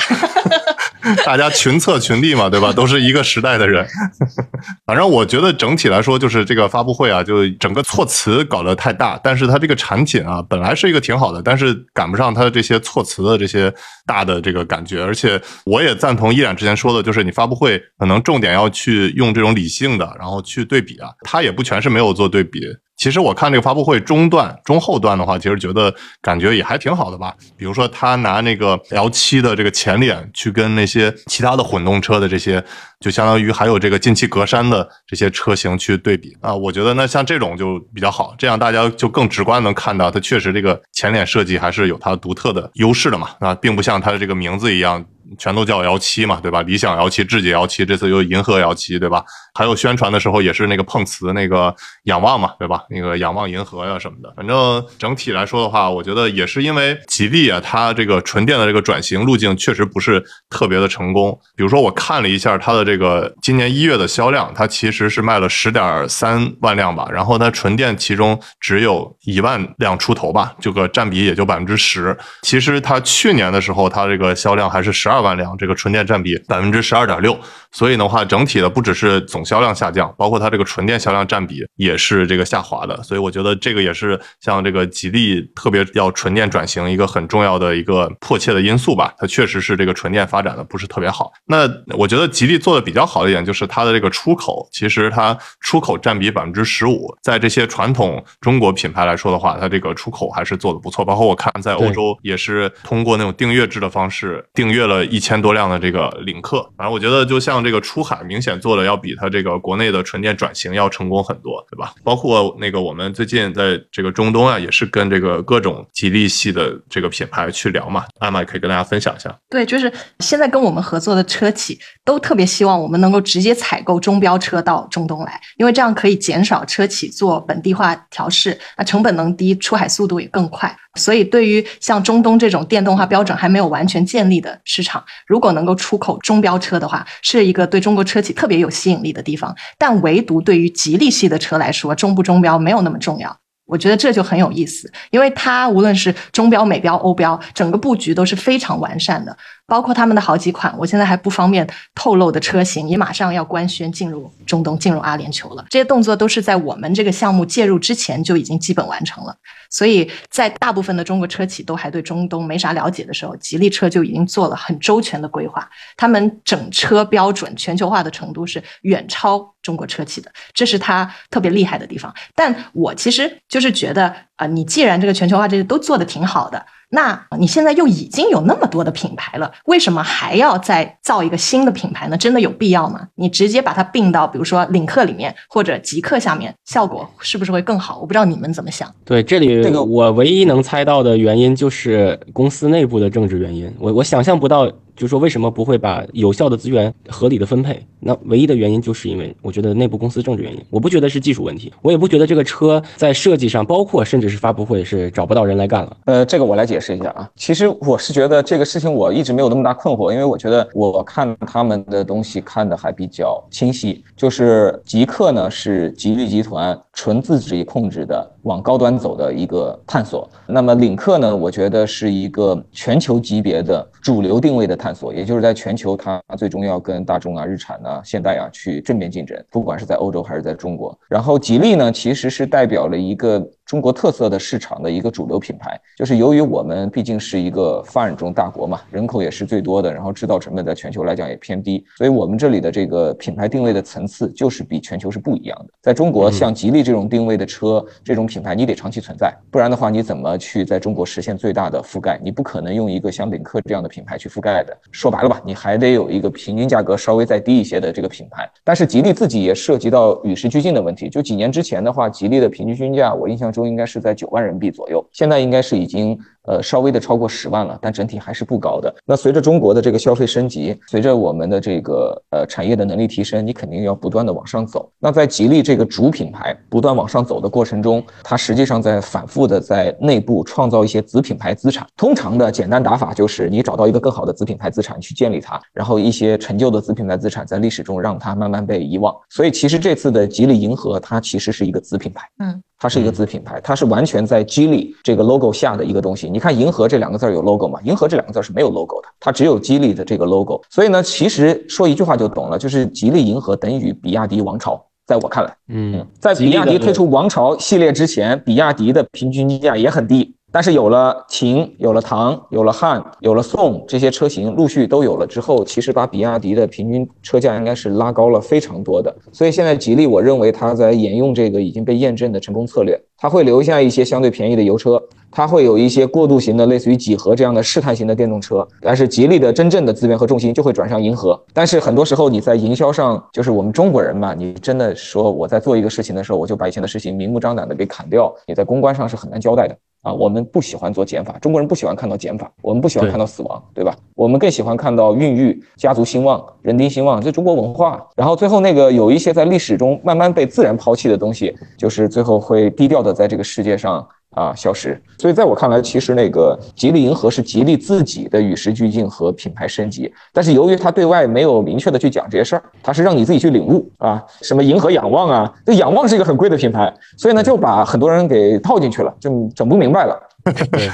[1.25, 2.71] 大家群策群力嘛，对吧？
[2.73, 3.85] 都是一个时代的人。
[4.85, 13.73] 反正我觉得整体来说，就是这个发布会啊，就整个措辞搞得太大，但是它这个产品啊，本来是一个挺好的，但是赶不上它的这些措辞的这些
[14.05, 15.03] 大的这个感觉。
[15.03, 22.59] 而且我也赞同依然之前说的，就是你发布会可能重点要去用这种理性的，然后去对比啊，它也不全是没有做对比。
[22.99, 25.91] 其实我看这个发布会中段、中后段的话，其实觉得
[26.21, 27.33] 感觉也还挺好的吧。
[27.55, 32.61] 比如说他拿那个 L 七的这个前脸去跟那些其他的混动车的这些，
[32.99, 43.29] 就相当于还有这个进气格栅的这些车型去对比啊，我觉得那像这种就比较好，这样大家就更直观能看到它确实这个前脸设计还是有它独特的优势的嘛。
[43.39, 45.05] 啊，并不像它的这个名字一样。
[45.37, 46.61] 全都叫 L 七嘛，对吧？
[46.63, 49.23] 理想 L 七、智己 L 七，这次又银河 L 七，对吧？
[49.53, 52.83] 还有宣传的时候也是那个碰瓷那个仰望嘛，对吧？
[52.89, 54.33] 那个仰望银河呀什么的。
[54.37, 61.37] 反正整体来说的话，我觉得也是因为吉利啊，它这个纯电的这个转型路径确实不是特别的成功。
[61.55, 72.17] 比如说我看了一下它的这个今年一月的销量，它其实是卖了十点三万辆吧，然后它纯电其中只有一万辆出头吧，这个占比也就百分之十。
[72.43, 77.37] 其实它去年的时候，它这个销量还是十二万辆，这个纯电占比百分之十二点六。
[77.71, 83.01] 所以的话，整体的不只是总销量下降，包括它这个纯电销量占比也是这个下滑的。
[83.03, 89.13] 所以我觉得这个也是像这个吉利特别要纯电转型一个很重要的一个迫切的因素吧。
[89.17, 91.31] 它确实是这个纯电发展的不是特别好。
[91.45, 101.05] 那我觉得吉利做的比较好的一点就是它的这个出口，其实它出口占比百分之十五，在这些传统中国品牌来说的话，它这个出口还是做的不错。
[101.05, 106.61] 包括我看在欧洲也是通过那种订阅制的方式订阅了一千多辆的这个领克。
[106.77, 111.93] 反正我觉得就像这个出海明显做的要比它这个国内的纯电转型要成功很多，对吧？
[112.03, 119.35] 包括那个我们最近在这个中东啊，也是跟这个各种吉利系的这个品牌去聊嘛，艾玛也可以跟大家分享一下。
[119.49, 130.75] 对，就是现在跟我们合作的车企都特别希望我们能够直接采购中标车到中东来，因为这样可以减少车企做本地化调试，那成本能低，出海速度也更快。
[130.95, 139.55] 所以，对于像中东这种电动化标准还没有完全建立的市场，如果能够出口中标车的话，是一个对中国车企特别有吸引力的地方。
[139.77, 143.37] 但唯独对于吉利系的车来说，中不中标没有那么重要。
[143.69, 155.63] 我觉得这就很有意思，因为它无论是中标、美标、欧标，整个布局都是非常完善的，包括他们的好几款，我现在还不方便透露的车型，也马上要官宣进入中东、进入阿联酋了。
[155.69, 159.35] 这些动作都是在我们这个项目介入之前就已经基本完成了。
[159.69, 172.11] 所以在大部分的中国车企都还对中东没啥了解的时候，吉利车就已经做了很周全的规划，他们整车标准全球化的程度是远超中国车企的，这是它特别厉害的地方。
[172.33, 182.17] 但我其实就是觉得啊、你既然这个全球化这些都做的挺好的，那你现在又已经有那么多的品牌了，为什么还要再造一个新的品牌呢？
[182.17, 183.05] 真的有必要吗？
[183.15, 187.99] 你直接把它并到比如说领克里面或者极客下面，效果是不是会更好？
[187.99, 188.89] 我不知道你们怎么想。
[189.03, 193.69] 对，这里这个我唯一能猜到的原因就是公司内部的政治原因。
[193.77, 197.81] 我我想象不到，就是说为什么不会把有效的资源合理的分配？
[198.01, 205.97] 那唯一的原因就是因为我觉得内部公司政治原因，我不觉得是技术问题，我也不觉得这个车在设计上，包括甚至是发布会是找不到人来干了。
[206.03, 207.29] 呃，这个我来解释一下啊。
[207.37, 214.03] 其实我是觉得这个事情我一直没有那么大困惑，因为我觉得我看他们的东西看的还比较清晰。
[214.17, 230.97] 就是极客呢是吉利集团纯自己控制的往高端走的一个探索，那么领克呢，我觉得是一个全球级别的主流定位的探索，也就是在全球它最终要跟大众啊、日产啊、现代啊去正面竞争，不管是在欧洲还是在中国。
[231.07, 245.73] 然后吉利呢，其实是代表了一个中国特色的市场的一个主流品牌，就是由于我们毕竟是一个发展中大国嘛，人口也是最多的，然后制造成本在全球来讲也偏低，所以我们这里的这个品牌定位的层次就是比全球是不一样的。
[245.83, 252.19] 在中国，像吉利这种定位的车，这种品牌你得长期存在，不然的话你怎么去在中国实现最大的覆盖？
[252.23, 254.75] 你不可能用一个像领克这样的品牌去覆盖的。
[254.91, 258.49] 说白了吧，你还得有一个平均价格稍微再低一些的这个品牌。
[258.63, 266.17] 但是吉利自己也涉及到与时俱进的问题，就几年之前的话，吉利的平均均价我印象中都应该是在九万人币左右，现在应该是已经
[266.49, 268.93] 呃稍微的超过十万了，但整体还是不高的。
[269.05, 274.91] 那随着中国的这个消费升级，随着我们的这个呃产业的能力提升，你肯定要不断的往上走。
[274.97, 281.85] 那在吉利这个主品牌不断往上走的过程中，它实际上在反复的在内部创造一些子品牌资产。
[281.95, 289.15] 通常的简单打法就是你找到一个更好的子品牌资产去建立它，然后一些陈旧的子品牌资产在历史中让它慢慢被遗忘。
[289.29, 292.27] 所以其实这次的吉利银河它其实是一个子品牌。
[292.39, 292.59] 嗯。
[292.81, 296.29] 它是一个子品牌，它是完全在吉利这个 logo 下的一个东西。
[296.29, 300.61] 你看“银河”这两个字有 logo 吗？“银河”这两个字是没有 logo 的，它只有吉利的这个 logo。
[300.69, 304.83] 所以呢，其实说一句话就懂了，就是吉利银河等于比亚迪王朝。
[305.05, 310.35] 在我看来，嗯，在比亚迪推出王朝系列之前，比亚迪的平均均价也很低。
[310.51, 319.15] 但是有了秦，有了唐，有了汉，有了宋这些车型陆续都有了之后，其实把比亚迪的平均车价应该是拉高了非常多的。
[319.31, 331.39] 所以现在吉利，我认为它在沿用这个已经被验证的成功策略，它会留下一些相对便宜的油车，它会有一些过渡型的，类似于几何这样的试探型的电动车，但是吉利的真正的资源和重心就会转向银河。
[331.53, 339.77] 但是很多时候你在营销上，就是我们中国人嘛，你真的说我在做一个事情的时候，我就把以前的事情明目张胆的给砍掉，你在公关上是很难交代的。
[340.01, 343.93] 啊，我们不喜欢做减法，中国人不喜欢看到减法，我们不喜欢看到死亡，对吧？
[344.15, 348.07] 我们更喜欢看到孕育、家族兴旺、人丁兴旺，这中国文化。
[348.15, 355.01] 然后最后那个有一些在历史中慢慢被自然抛弃的东西，就是最后会低调的在这个世界上啊消失。
[355.17, 370.17] 所以在我看来，其实那个吉利银河是吉利自己的与时俱进和品牌升级，但是由于它对外没有明确的去讲这些事儿，它是让你自己去领悟啊，什么银河仰望啊，这仰望是一个很贵的品牌，所以呢就把很多人给套进去了，就整不明白了。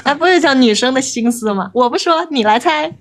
[0.03, 1.69] 那不是讲女生的心思吗？
[1.73, 2.91] 我不说，你来猜。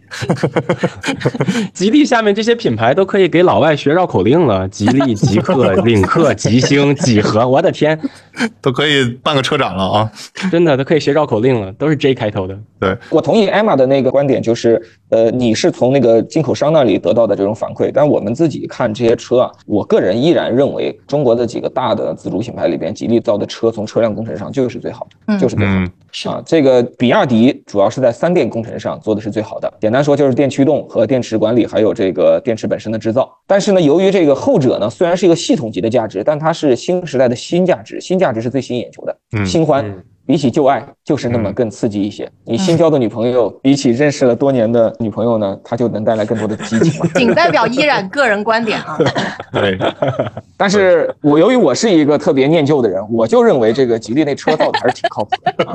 [1.72, 7.98] 吉利下面这些品牌都可以给老外学绕口令了，吉利、极客、 领克、吉星、几何，我的天，
[8.60, 10.10] 都可以办个车展了啊！
[10.50, 12.56] 真的都可以学绕口令了，都是 J 开头的。
[12.78, 25.80] 对，我同意 Emma 的那个观点，就是呃，你是从那个进口商那里得到的这种反馈，但我们自己看这些车啊，我个人依然认为中国的几个大的自主品牌里边，吉利造的车从车辆工程上就是最好的，嗯就是最好的。
[25.80, 33.30] 嗯，是啊，这个比亚迪主要是在三电工程上做的是最好的，简单说就是电驱动和电池管理，还有这个电池本身的制造。
[33.46, 39.84] 但是呢，由于这个后者呢，虽然是一个系统级的价值，但它是新时代的新价值，新价值是最吸引眼球的，嗯新欢。
[40.26, 42.26] 嗯比起旧爱，就是那么更刺激一些。
[42.44, 47.06] 你新交的女朋友，比起认识了多年的女朋友呢，她就能带来更多的激情嘛。
[47.14, 48.98] 仅代表依然个人观点啊。
[49.52, 49.78] 对，
[50.56, 55.64] 但是我由于我是一个特别念旧的人，我就认为这个吉利那车造的还是挺靠谱的。
[55.64, 55.74] 啊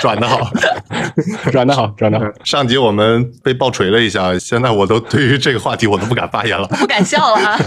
[0.00, 0.48] 转的好。
[1.50, 2.26] 转的好，转的好。
[2.44, 6.66] 上集我们被爆锤了一下，现在我都对于这个话题我都不敢发言了。
[6.68, 7.58] 不敢笑了啊！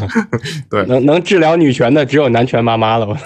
[0.71, 3.05] 对能能治疗女权的只有男权妈妈了。
[3.05, 3.17] 我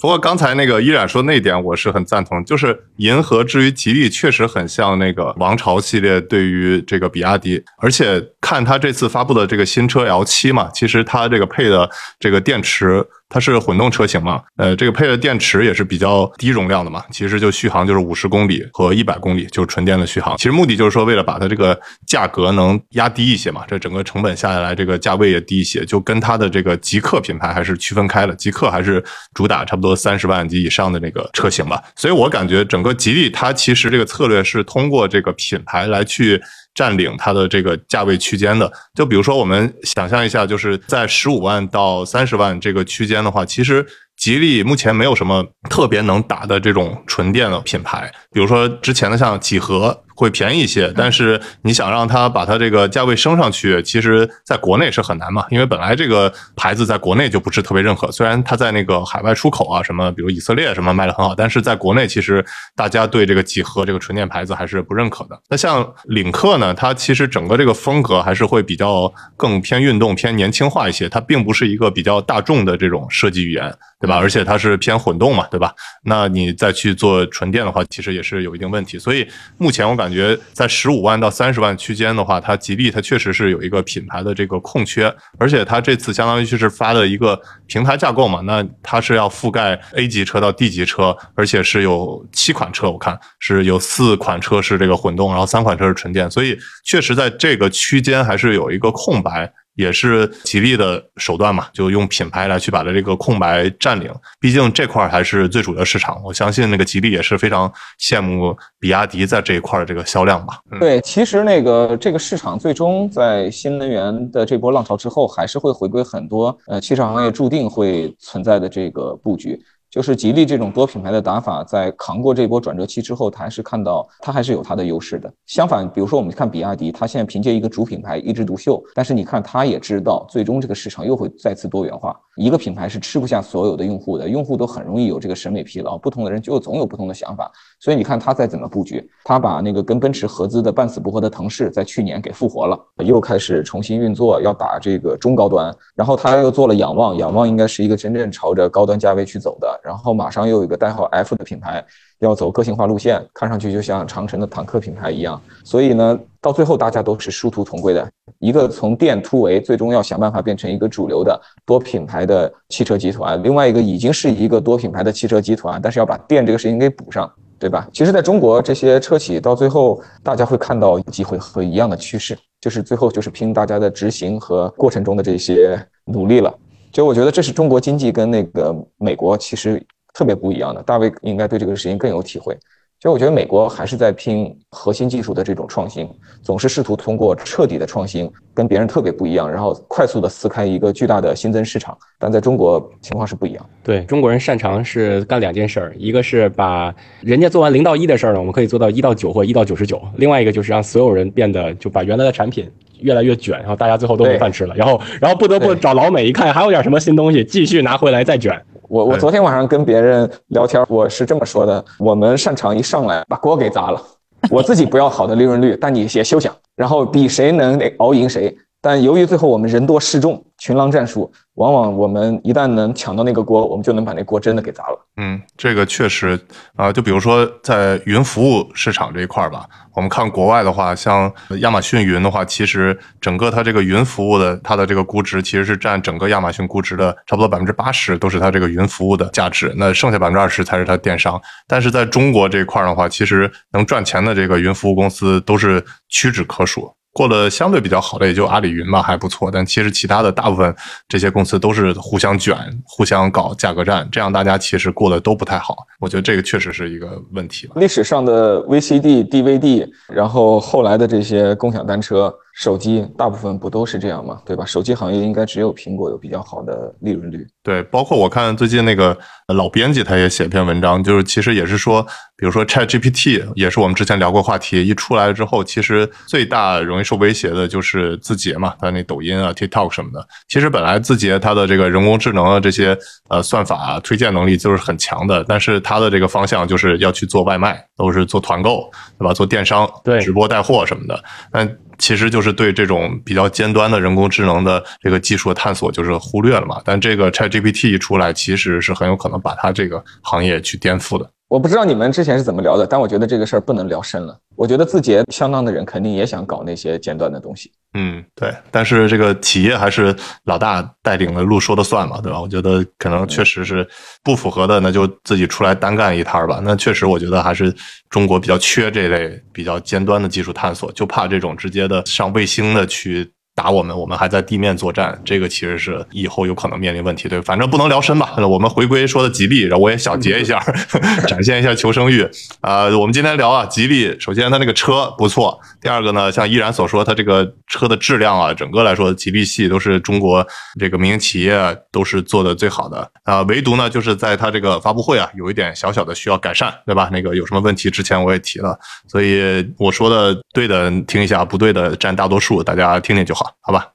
[0.00, 11.90] 不过刚才那个依然说那一点，我是很赞同，就是银河至于吉利确实很像那个王朝系列对于这个比亚迪，而且看它这次发布的这个新车 L 七嘛，其实它这个配的
[12.20, 13.04] 这个电池。
[13.30, 14.42] 它是混动车型嘛？
[14.56, 20.36] 呃，这个配的电池也是比较低容量的嘛，其实就续航就是五十公里和一百公里，就是纯电的续航。
[20.36, 28.34] 其实目的就是说，为了把它这个价格能压低一些嘛，这整个成本下来，这个价位也低一些，就跟它的这个极客品牌还是区分开了。
[28.34, 29.02] 极客还是
[29.32, 31.80] 主打差不多三十万及以上的那个车型吧。
[31.94, 36.42] 所以我感觉整个吉利它其实这个策略是通过这个品牌来去。
[36.74, 50.04] 占领它的这个价位区间的，就比如说我们想象一下，就是在十五万到三十万这个区间的话，其实吉利目前没有什么特别能打的这种纯电的品牌，比如说之前的像几何。
[50.20, 58.12] 会便宜一些，但是你想让它把它这个价位升上去，其实在国内是很难嘛，因为本来这个牌子在国内就不是特别认可。
[58.12, 62.44] 虽然它在那个海外出口啊，什么比如以色列什么卖的很好，但是在国内其实
[62.76, 65.40] 大家对这个几何这个纯电牌子还是不认可的。
[65.48, 74.18] 那像领克呢，它其实整个这个风格还是会比较更偏运动、偏年轻化一些，它并不是一个比较大众的这种设计语言，对吧？
[74.18, 75.72] 而且它是偏混动嘛，对吧？
[76.04, 78.98] 那你再去做纯电的话，其实也是有一定问题。
[78.98, 80.09] 所以目前我感觉。
[80.10, 99.52] 感觉在十五万到三十万区间的话，它吉利它确实是有一个品牌的这个空缺，而且它这次相当于就是发的一个平台架构嘛，那它是要覆盖 A 级车到 D 级车，而且是有七款车，我看是有四款车是这个混动，然后三款车是纯电，所以确实在这个区间还是有一个空白。
[99.74, 104.12] 也是吉利的手段嘛，就用品牌来去把它这个空白占领。
[104.38, 110.58] 毕竟这块儿还是最主的市场，我相信那个吉利也是非常羡慕比亚迪在这一块的这个销量吧。
[110.78, 119.58] 对，其实那个这个市场最终在新能源的这波浪潮之后，还是会回归很多呃汽车行业注定会存在的这个布局。
[119.90, 125.32] 就是吉利这种多品牌的打法，在扛过这波转折期之后，它还是看到它还是有它的优势的。
[125.46, 132.16] 相反，比如说我们看比亚迪，它现在凭借一个主品牌一枝独秀，但是你看它也知道，最终这个市场又会再次多元化。
[132.36, 137.50] 一个品牌是吃不下所有的用户的，用户都很容易有这个审美疲劳，不同的人就总有不同的想法。
[137.80, 145.74] 所以你看它在怎么布局，它把那个跟奔驰合资的半死不活的腾势在去年给复活了，又开始重新运作，要打这个中高端。
[145.96, 149.80] 然后他又做了仰望，仰望应该是一个真正朝着高端价位去走的。
[149.82, 151.82] 然后马上又有一个代号 F 的品牌
[152.18, 155.40] 要走个性化路线，看上去就像长城的坦克品牌一样。
[155.64, 158.06] 所以呢，到最后大家都是殊途同归的，
[158.40, 167.86] 一个从电突围，最终要想办法变成一个主流的多品牌的汽车集团；另外一个已经是一个多品牌的汽车集团，但是要把电这个事情给补上，对吧？
[167.92, 176.52] 其实，在中国这些车企到最后，大家会看到机会和一样的趋势，就是最后就是拼大家的执行和过程中的这些努力了。
[176.90, 179.80] 就我觉得这是中国经济跟那个美国其实
[180.14, 182.56] 特别不一样的，大卫应该对这个事情更有体会。
[183.00, 186.06] 其实我觉得美国还是在拼核心技术的这种创新，
[186.42, 191.96] 总是试图通过彻底的创新跟别人特别不一样，然后快速的撕开一个巨大的新增市场。
[192.18, 193.66] 但在中国情况是不一样。
[193.82, 202.70] 对中国人擅长是干两件事儿，一个是把人家做完零到一的事儿呢，我们可以做到一到九或一到九十九；另外一个就是让所有人变得就把原来的产品
[203.02, 208.60] 越来越卷，然后大家最后都没饭吃了，然后然后不得不找老美一看还有点什么新东西，继续拿回来再卷。
[208.88, 214.02] 我我昨天晚上跟别人聊天，我是这么说的：我们擅长一上来把锅给砸了，
[214.50, 218.56] 我自己不要好的利润率，但你也休想，然后比谁能熬赢谁。
[218.82, 225.06] 但由于最后我们人多势众，群狼战术，往往我们一旦能抢到那个锅，我们就能把那锅真的给砸了。
[225.18, 226.38] 嗯，这个确实
[226.76, 241.38] 啊，就比如说在云服务市场这一块儿吧，我们看国外的话，像亚马逊云的话，其实整个它这个云服务的它的这个估值，其实是占整个亚马逊估值的差不多百分之八十，都是它这个云服务的价值，那剩下百分之二十才是它电商。
[241.68, 246.90] 但是在中国这一块的话，其实能赚钱的这个云服务公司都是屈指可数。
[247.12, 249.50] 过得相对比较好的也就阿里云吧，还不错。
[249.50, 250.74] 但其实其他的大部分
[251.08, 255.76] 这些公司都是互相卷、互相搞价格战，这样大家其实过得都不太好。
[255.98, 262.32] 我觉得这个确实是一个问题历史上的 VCD、DVD，然后后来的这些共享单车。
[262.60, 264.38] 手机大部分不都是这样吗？
[264.44, 264.66] 对吧？
[264.66, 267.46] 手机行业应该只有苹果有比较好的利润率。
[267.62, 269.16] 对，包括我看最近那个
[269.54, 272.02] 老编辑他也写篇文章，就是其实也是说，
[272.36, 280.28] 比如说 Chat GPT 也是我们之前聊过话题，一出来之后，其实最大容易受威胁的就是字节嘛，它那抖音啊、TikTok 什么的。
[280.46, 282.94] 其实本来字节它的这个人工智能啊这些
[283.30, 289.32] 呃算法推荐能力就是很强的，但是它的这个方向就是要去做外卖，都是做团购，对吧？
[289.32, 291.66] 做电商、对直播带货什么的，但。
[292.00, 296.80] 其实就是对这种比较尖端的人工智能的这个技术的探索，就是忽略了嘛。
[296.84, 301.30] 但这个 ChatGPT 一出来，其实是很有可能把它这个行业去颠覆的。
[301.50, 304.38] 我不知道你们之前是怎么聊的，但我觉得这个事儿不能聊深了。
[304.54, 307.72] 我觉得字节相当的人肯定也想搞那些尖端的东西。
[307.94, 312.40] 嗯，对，但是这个企业还是老大带领的路说的算嘛，对吧？
[312.40, 313.84] 我觉得可能确实是
[314.22, 316.60] 不符合的，那就自己出来单干一摊儿吧。
[316.62, 317.74] 那确实，我觉得还是
[318.08, 323.28] 中国比较缺这类比较尖端的技术探索，就怕这种直接的上卫星的去。
[323.60, 327.28] 打我们，我们还在地面作战，这个其实是以后有可能面临问题。
[327.28, 328.32] 对，反正不能聊深吧。
[328.38, 330.58] 我们回归说的吉利，然后我也小结一下，
[331.28, 332.26] 展现一下求生欲
[332.62, 332.84] 啊。
[332.96, 340.46] 我们今天聊啊，吉利，首先它那个车不错，第二个呢，像依然所说，它这个车的质量啊，整个来说，吉利系都是中国
[340.78, 343.42] 这个民营企业都是做的最好的啊。
[343.42, 347.10] 唯独呢，就是在它这个发布会啊，有一点小小的需要改善，对吧？
[347.12, 348.74] 那个有什么问题，之前我也提了，
[349.06, 353.49] 所以我说的对的听一下，不对的占大多数，大家听听就好。
[353.60, 353.92] 好吧，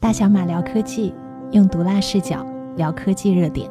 [0.00, 1.14] 大小马聊科技，
[1.52, 3.70] 用毒辣视角聊科技热点。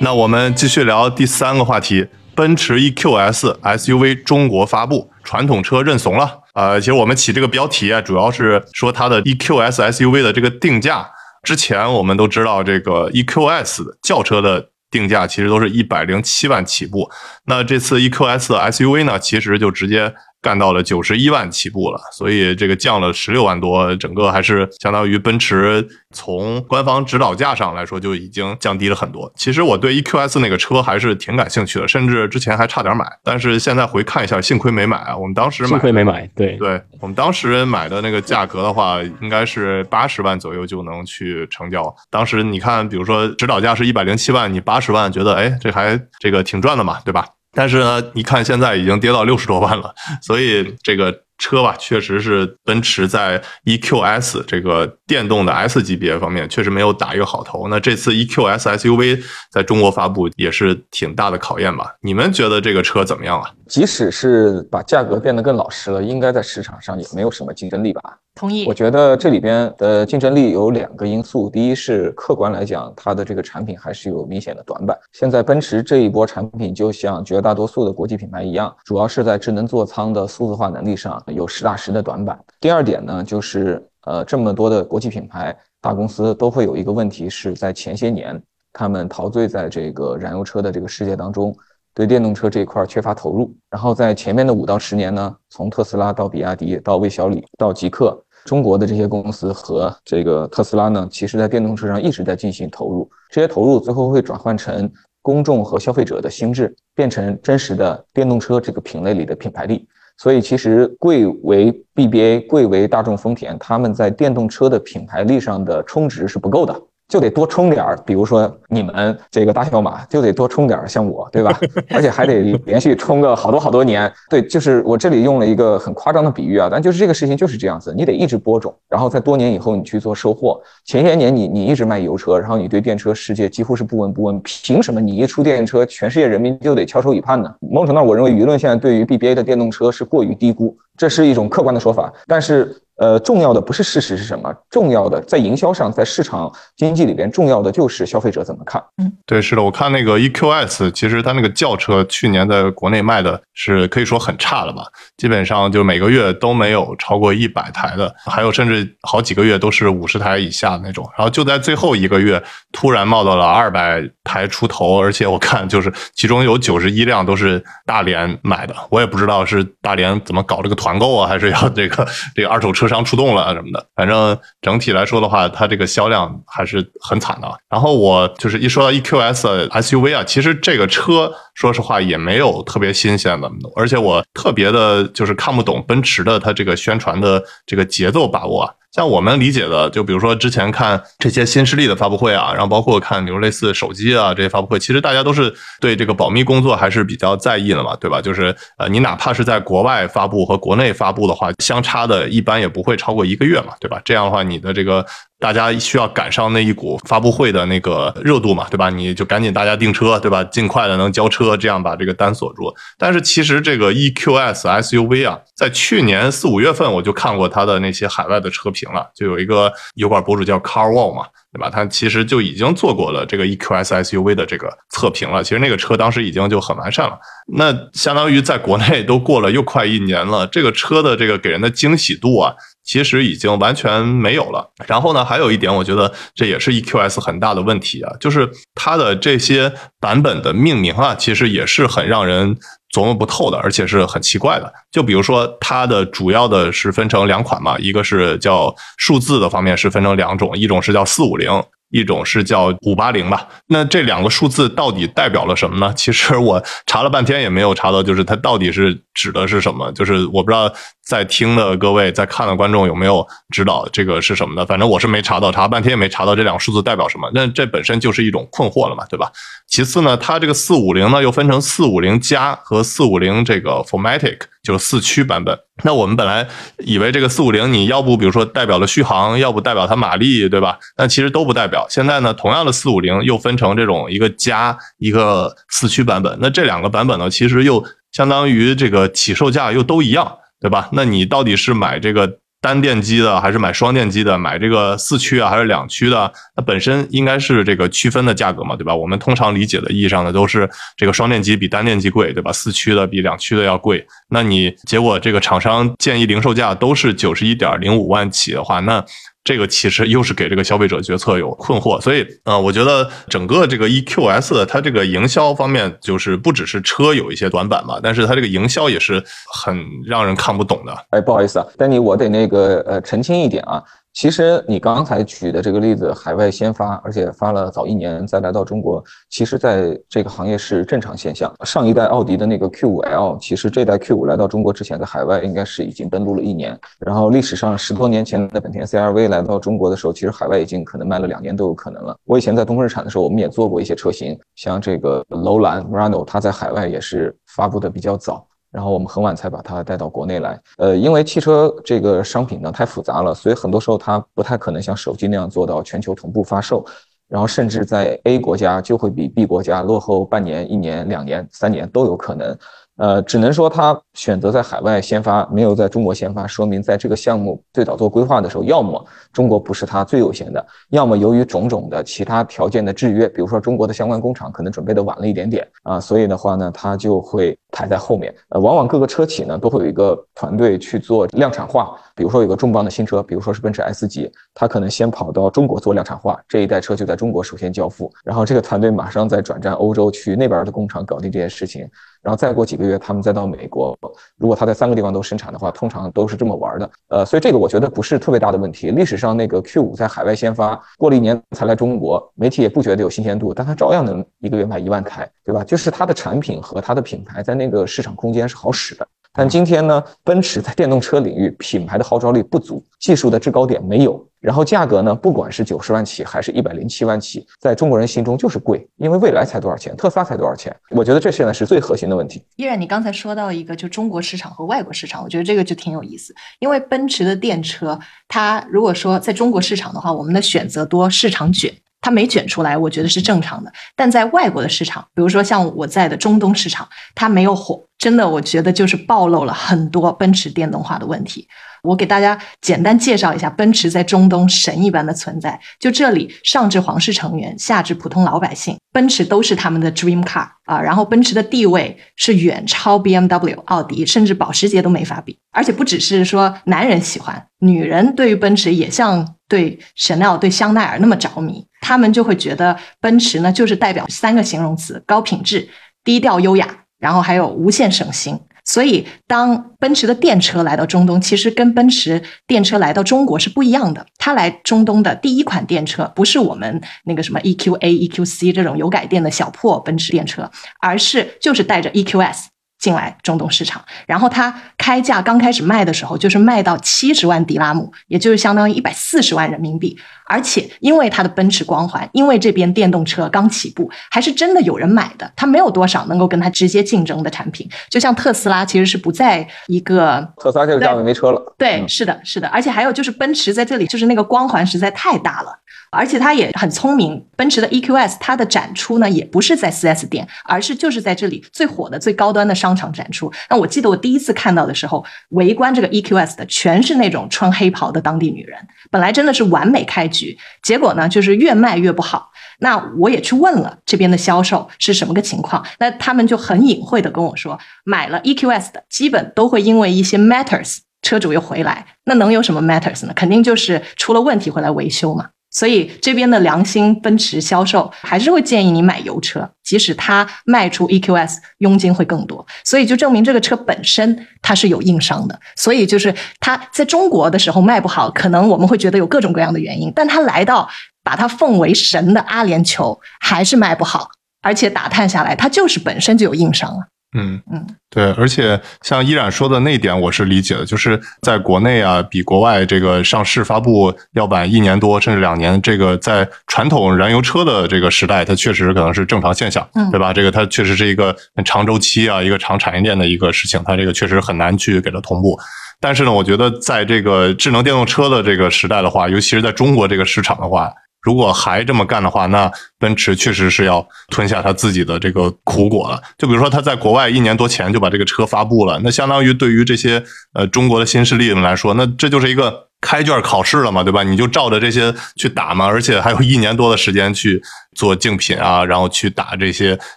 [0.00, 6.40] 那我们继续聊第三个话题：奔驰 EQS SUV 中国发布，传统车认怂了。
[6.54, 11.08] 呃，其实我们起这个标题啊，主要是说它的 EQS SUV 的这个定价。
[11.42, 14.70] 之前我们都知道，这个 EQS 轿车的。
[14.90, 17.10] 定价其实都是一百零七万起步，
[17.46, 20.14] 那这次 EQS 的 SUV 呢，其实就直接。
[20.42, 29.32] 干到了九十一万起步了，所以这个降了十六万多，整个还是相当于奔驰从官方指导价上来说就已经降低了很多。
[29.36, 35.16] 其实我对 EQS 那个车还是挺感兴趣的，甚至之前还差点买，但是现在回看一下，幸亏没买啊。
[35.16, 41.92] 我们当时幸亏没买，对对，我们当时买的那个价格的话，应该是八十万左右就能去成交。
[42.10, 47.26] 当时你看，比如说指导价是一百零七万，你八十万觉得哎，这还这个挺赚的嘛，对吧？
[47.56, 57.68] 但是呢，你看现在已经跌到六十多万了，所以这个车吧，确实是奔驰在 EQS 这个电动的 S 级别方面确实没有打一个好头。
[57.68, 61.94] 那这次 EQS SUV 在中国发布也是挺大的考验吧？
[62.02, 63.50] 你们觉得这个车怎么样啊？
[63.66, 68.00] 即使是把价格变得更老实了，应该在市场上也没有什么竞争力吧？
[68.36, 68.66] 同意。
[68.68, 74.96] 我觉得这里边的竞争力有两个因素，第一是客观来讲，它的这个产品还是有明显的短板。
[75.12, 82.38] 现在奔驰这一波产品，就像绝大多数的国际品牌一样，主要是在智能座舱的数字化能力上有实打实的短板。
[82.60, 91.56] 第二点呢，就是呃，这么多的国际品牌大公司都会有一个问题，是在前些年他们陶醉在这个燃油车的这个世界当中，
[91.94, 93.50] 对电动车这一块缺乏投入。
[93.70, 98.22] 然后在前面的五到十年呢，从特斯拉到比亚迪到魏小李到极客。
[98.46, 104.88] 中国的这些公司和这个特斯拉呢，其实在电动车上一直在进行投入，这些投入最后会转换成
[105.20, 109.86] 公众和消费者的心智，变成真实的电动车这个品类里的品牌力。
[110.16, 116.80] 所以，其实贵为 BBA，贵为大众、丰田，他们在电动车的品牌力上的充值是不够的。
[117.08, 121.56] 就得多充点儿，比如说你们这个大小马就得多充点儿，像我，对吧？
[121.90, 124.12] 而且还得连续充个好多好多年。
[124.28, 130.60] 对，就是我这里用了一个很夸张的比喻啊，但就是这个事情就是这样子，你得一直播种，然后在多年以后你去做收获。
[130.84, 137.54] 前些年你你一直卖油车，然后你对电车世界几乎是不闻不问，凭什么你一出电车，全世界人民就得翘首以盼呢？
[137.60, 142.82] 某种程度，我认为舆论现在对于 BBA 的电动车是过于低估，这是一种客观的说法，但是。
[142.98, 148.82] 呃，重要的不是事实是什么，重要的在营销上，在市场经济里边，重要的就是消费者怎么看。
[148.96, 154.82] 嗯，对，是的，我看那个 EQS，其实它那个轿车去年在国内卖的是可以说很差了吧，
[155.18, 161.06] 基本上就每个月都没有超过一百台的，还有甚至好几个月都是五十台以下的那种。
[161.18, 162.42] 然后就在最后一个月，
[162.72, 172.86] 突然冒到了二百台出头，而且我看就是其中有九十一辆都是大连买的，我也不知道是大连怎么搞这个团购啊，还是要这个这个二手车。
[172.86, 177.52] 商出动了啊什么的，反正整体来说的话，它这个销量还是很惨的。
[177.68, 188.72] 然后我就是一说到 EQS SUV 啊，其实这个车说实话也没有特别新鲜的，而且我特别的就是看不懂奔驰的它这个宣传的这个节奏把握。
[188.96, 198.22] 像我们理解的，就比如说之前看这些新势力的发布会啊，然后包括看比如类似手机啊这些发布会，其实大家都是对这个保密工作还是比较在意的嘛，对吧？
[198.22, 204.00] 就是呃，你哪怕是在国外发布和国内发布的话，相差的一般也不会超过一个月嘛，对吧？
[204.02, 205.04] 这样的话，你的这个。
[205.38, 208.88] 大家需要赶上那一股发布会的那个热度嘛，对吧？
[208.88, 210.42] 你就赶紧大家订车，对吧？
[210.44, 212.74] 尽快的能交车，这样把这个单锁住。
[212.96, 221.68] 但是其实这个 EQS SUV 啊，在去年四五月份我就看过它的那些海外的车评了，就有一个油管博主叫 Carwall 嘛，对吧？
[221.68, 225.44] 他其实就已经做过了这个 EQS SUV 的这个测评了。
[225.44, 227.18] 其实那个车当时已经就很完善了。
[227.54, 232.54] 那相当于在国内都过了又快一年了，这个车的这个给人的惊喜度啊。
[232.86, 234.72] 其实已经完全没有了。
[234.86, 242.56] 然后呢，还有一点，我觉得这也是 EQS 很大的问题啊，就是它的这些版本的命名啊，其实也是很让人
[242.94, 244.72] 琢磨不透的，而且是很奇怪的。
[244.90, 251.50] 就比如说，它的主要的是分成两款嘛，一个是叫数字的方面是分成两种，一种是叫四五零。
[251.90, 255.92] 一种是叫五八零吧，那这两个数字到底代表了什么呢？
[255.94, 259.90] 其实我查了半天也没有查到，就是它到底是指的是什么？
[259.92, 260.70] 就是我不知道
[261.06, 264.66] 在听的各位、在看的观众有没有知道这个是什么的。
[264.66, 267.30] 反正我是没查到，查半天也没查到这两个数字代表什么。
[267.32, 269.30] 那这本身就是一种困惑了嘛，对吧？
[269.68, 274.38] 其次呢，它这个四五零呢又分成四五零加和四五零这个 formatic。
[274.66, 275.56] 就是四驱版本。
[275.84, 276.46] 那我们本来
[276.78, 280.76] 以为这个四五零，你要不比如说代表了续航，要不代表它马力，对吧？
[280.96, 281.86] 但其实都不代表。
[281.88, 286.36] 现在呢，同样的四五零又分成这种一个加一个四驱版本。
[286.40, 290.88] 那这两个版本呢，其实又相当于这个起售价又都一样，对吧？
[290.92, 292.38] 那你到底是买这个？
[292.66, 294.36] 单电机的还是买双电机的？
[294.36, 296.32] 买这个四驱啊还是两驱的？
[296.56, 298.92] 它本身应该是这个区分的价格嘛，对吧？
[298.92, 302.52] 我们通常理解的意义上呢都是这个双电机比单电机贵，对吧？
[302.52, 304.04] 四驱的比两驱的要贵。
[304.30, 309.04] 那你结果这个厂商建议零售价都是九十一点零五万起的话，那。
[309.46, 319.22] 这个其实又是给这个消费者决策有困惑，所以啊，我觉得整个这个 EQS 它这个营销方面，就是不只是车有一些短板嘛，但是它这个营销也是
[319.54, 320.92] 很让人看不懂的。
[321.10, 323.80] 哎，不好意思啊，丹尼，我得那个呃澄清一点啊。
[324.16, 331.54] 其实你刚才举的这个例子，海外先发，而且发了早一年再来到中国，其实在这个行业是正常现象。
[331.66, 336.80] 上一代奥迪的那个 Q5L，其实这代 Q5 来到中国之前，在海外应该是已经登陆了一年。
[336.98, 342.16] 然后历史上十多年前的本田 CR-V 来到中国的时候，其实海外已经可能卖了两年都有可能了。
[342.24, 348.48] 我以前在东风日产的时候，我们也做过一些车型，像这个楼兰 Murano，它在海外也是发布的比较早。
[348.76, 356.84] 然后我们很晚才把它带到国内来，呃，因为汽车这个商品呢太复杂了，所以很多时候它不太可能像手机那样做到全球同步发售，
[357.26, 362.54] 然后甚至在 A 国家就会比 B 国家落后半年、一年、两年、三年都有可能。
[362.98, 369.04] 呃，只能说他选择在海外先发，没有在中国先发，说明在这个项目最早做规划的时候，要么
[369.34, 378.34] 中国不是他最优先的，要么由于种种的其他条件的制约，比如说中国的相关工厂可能准备的晚了一点点啊，所以的话呢，他就会排在后面。
[378.48, 391.86] 呃，往往各个车企呢都会有一个团队去做量产化，比如说有个重磅的新车，比如说是奔驰 S 级，他可能先跑到中国做量产化，这一代车就在中国首先交付，然后这个团队马上再转战欧洲去那边的工厂搞定这件事情。
[392.22, 393.96] 然后再过几个月，他们再到美国。
[394.36, 396.90] 如果他在三个地方都生产的话，通常都是这么玩的。
[397.08, 398.90] 呃，所以这个我觉得不是特别大的问题。
[398.90, 405.62] 历史上那个 Q5 在海外先发，过了一年才来中国，媒体也不觉得有新鲜度，但它照样能一个月卖一万台，对吧？
[405.62, 409.06] 就是它的产品和它的品牌在那个市场空间是好使的。
[409.38, 420.74] 但今天呢，奔驰在电动车领域品牌的号召力不足，技术的制高点没有，然后价格呢，不管是九十万起还是一百零七万起，在中国人心中就是贵，因为未来才多少钱，特斯拉才多少钱？
[420.88, 422.42] 我觉得这现在是最核心的问题。
[422.56, 431.70] 依然，你刚才说到一个就中国市场和外国市场，我觉得这个就挺有意思，因为奔驰的电车，它如果说在中国市场的话，我们的选择多，市场卷。
[432.06, 433.72] 它没卷出来，我觉得是正常的。
[433.96, 441.48] 但在外国的市场，比如说像我在的中东市场，它没有火，真的，我觉得就是暴露了很多奔驰电动化的问题。
[441.82, 445.58] 我给大家简单介绍一下奔驰在中东神一般的存在。
[445.80, 450.80] 就这里，上至皇室成员，下至普通老百姓，奔驰都是他们的 dream car 啊。
[450.80, 455.36] 然后奔驰的地位是远超 BMW、奥迪，甚至保时捷都没法比。
[455.50, 461.66] 而且不只是说男人喜欢，女人对于奔驰也像对 Chanel、对香奈儿那么着迷。
[461.86, 465.68] 他们就会觉得奔驰呢，就是代表三个形容词：高品质、
[466.02, 466.66] 低调优雅，
[466.98, 468.36] 然后还有无限省心。
[468.64, 474.04] 所以，当奔驰的电车来到中东，其实跟奔驰电车来到中国是不一样的。
[474.18, 482.46] 它来中东的第一款电车，不是我们那个什么 EQA、EQC 这种油改电的小破奔驰电车，而是就是带着 EQS
[482.78, 483.84] 进来中东市场。
[484.06, 489.98] 然后它开价刚开始卖的时候，就是卖到七十万迪拉姆，也就是相当于一百四十万人民币。
[490.28, 495.32] 而且，因为它的奔驰光环，因为这边电动车刚起步，还是真的有人买的。
[495.36, 501.54] 它没有多少能够跟它直接竞争的产品，就像特斯拉其实是不在一个特斯拉这个价位没车了。
[501.56, 502.48] 对，是的，是的。
[502.48, 505.60] 而且还有就是奔驰在这里，就是那个光环实在太大了。
[505.90, 513.32] 而且它也很聪明，奔驰的 EQS 它的展出呢，也不是在 4S 店，而是就是在这里最火的、最高端的商场展出。
[513.48, 518.58] 那我记得我第一次看到的时候，围观这个 EQS 的全是那种穿黑袍的当地女人，
[518.90, 522.30] 本来真的是完美开局，结果呢，就是越卖越不好。
[522.58, 530.78] 那我也去问了这边的销售是什么个情况，那他们就很隐晦的跟我说，买了 EQS 的基本都会因为一些 matters。
[531.02, 533.12] 车主又回来，那能有什么 matters 呢？
[533.14, 535.28] 肯定就是出了问题回来维修嘛。
[535.56, 542.46] 所以这边的良心奔驰销售还是会建议你买油车，即使它卖出 EQS 佣金会更多。
[542.62, 545.40] 所以就证明这个车本身它是有硬伤的。
[545.56, 550.68] 所以就是它在中国的时候卖不好，可能我们会觉得有各种各样的原因，但它来到
[551.02, 554.10] 把它奉为神的阿联酋还是卖不好，
[554.42, 556.84] 而且打探下来它就是本身就有硬伤啊。
[557.14, 570.12] 嗯嗯，对，而且像依然说的那点，我是理解的，就是在国内啊，比国外这个上市发布要晚一年多甚至两年，这个在传统燃油车的这个时代，它确实可能是正常现象，对吧？
[570.12, 575.38] 这个它确实是一个长周期啊，一个长产业链的一个事情，它这个确实很难去给它同步。
[575.80, 580.70] 但是呢，我觉得在这个智能电动车的这个时代的话，尤其是在中国这个市场的话。
[581.06, 582.50] 如果还这么干的话，那
[582.80, 586.02] 奔驰确实是要吞下他自己的这个苦果了。
[586.18, 590.02] 就比如说，他在国外一年多前就把这个车发布了，那相当于对于这些
[590.34, 594.02] 呃中国的新势力们来说，那这就是一个开卷考试了嘛，对吧？
[594.02, 597.40] 你就照着这些去打嘛，而且还有一年多的时间去
[597.76, 599.78] 做竞品啊，然后去打这些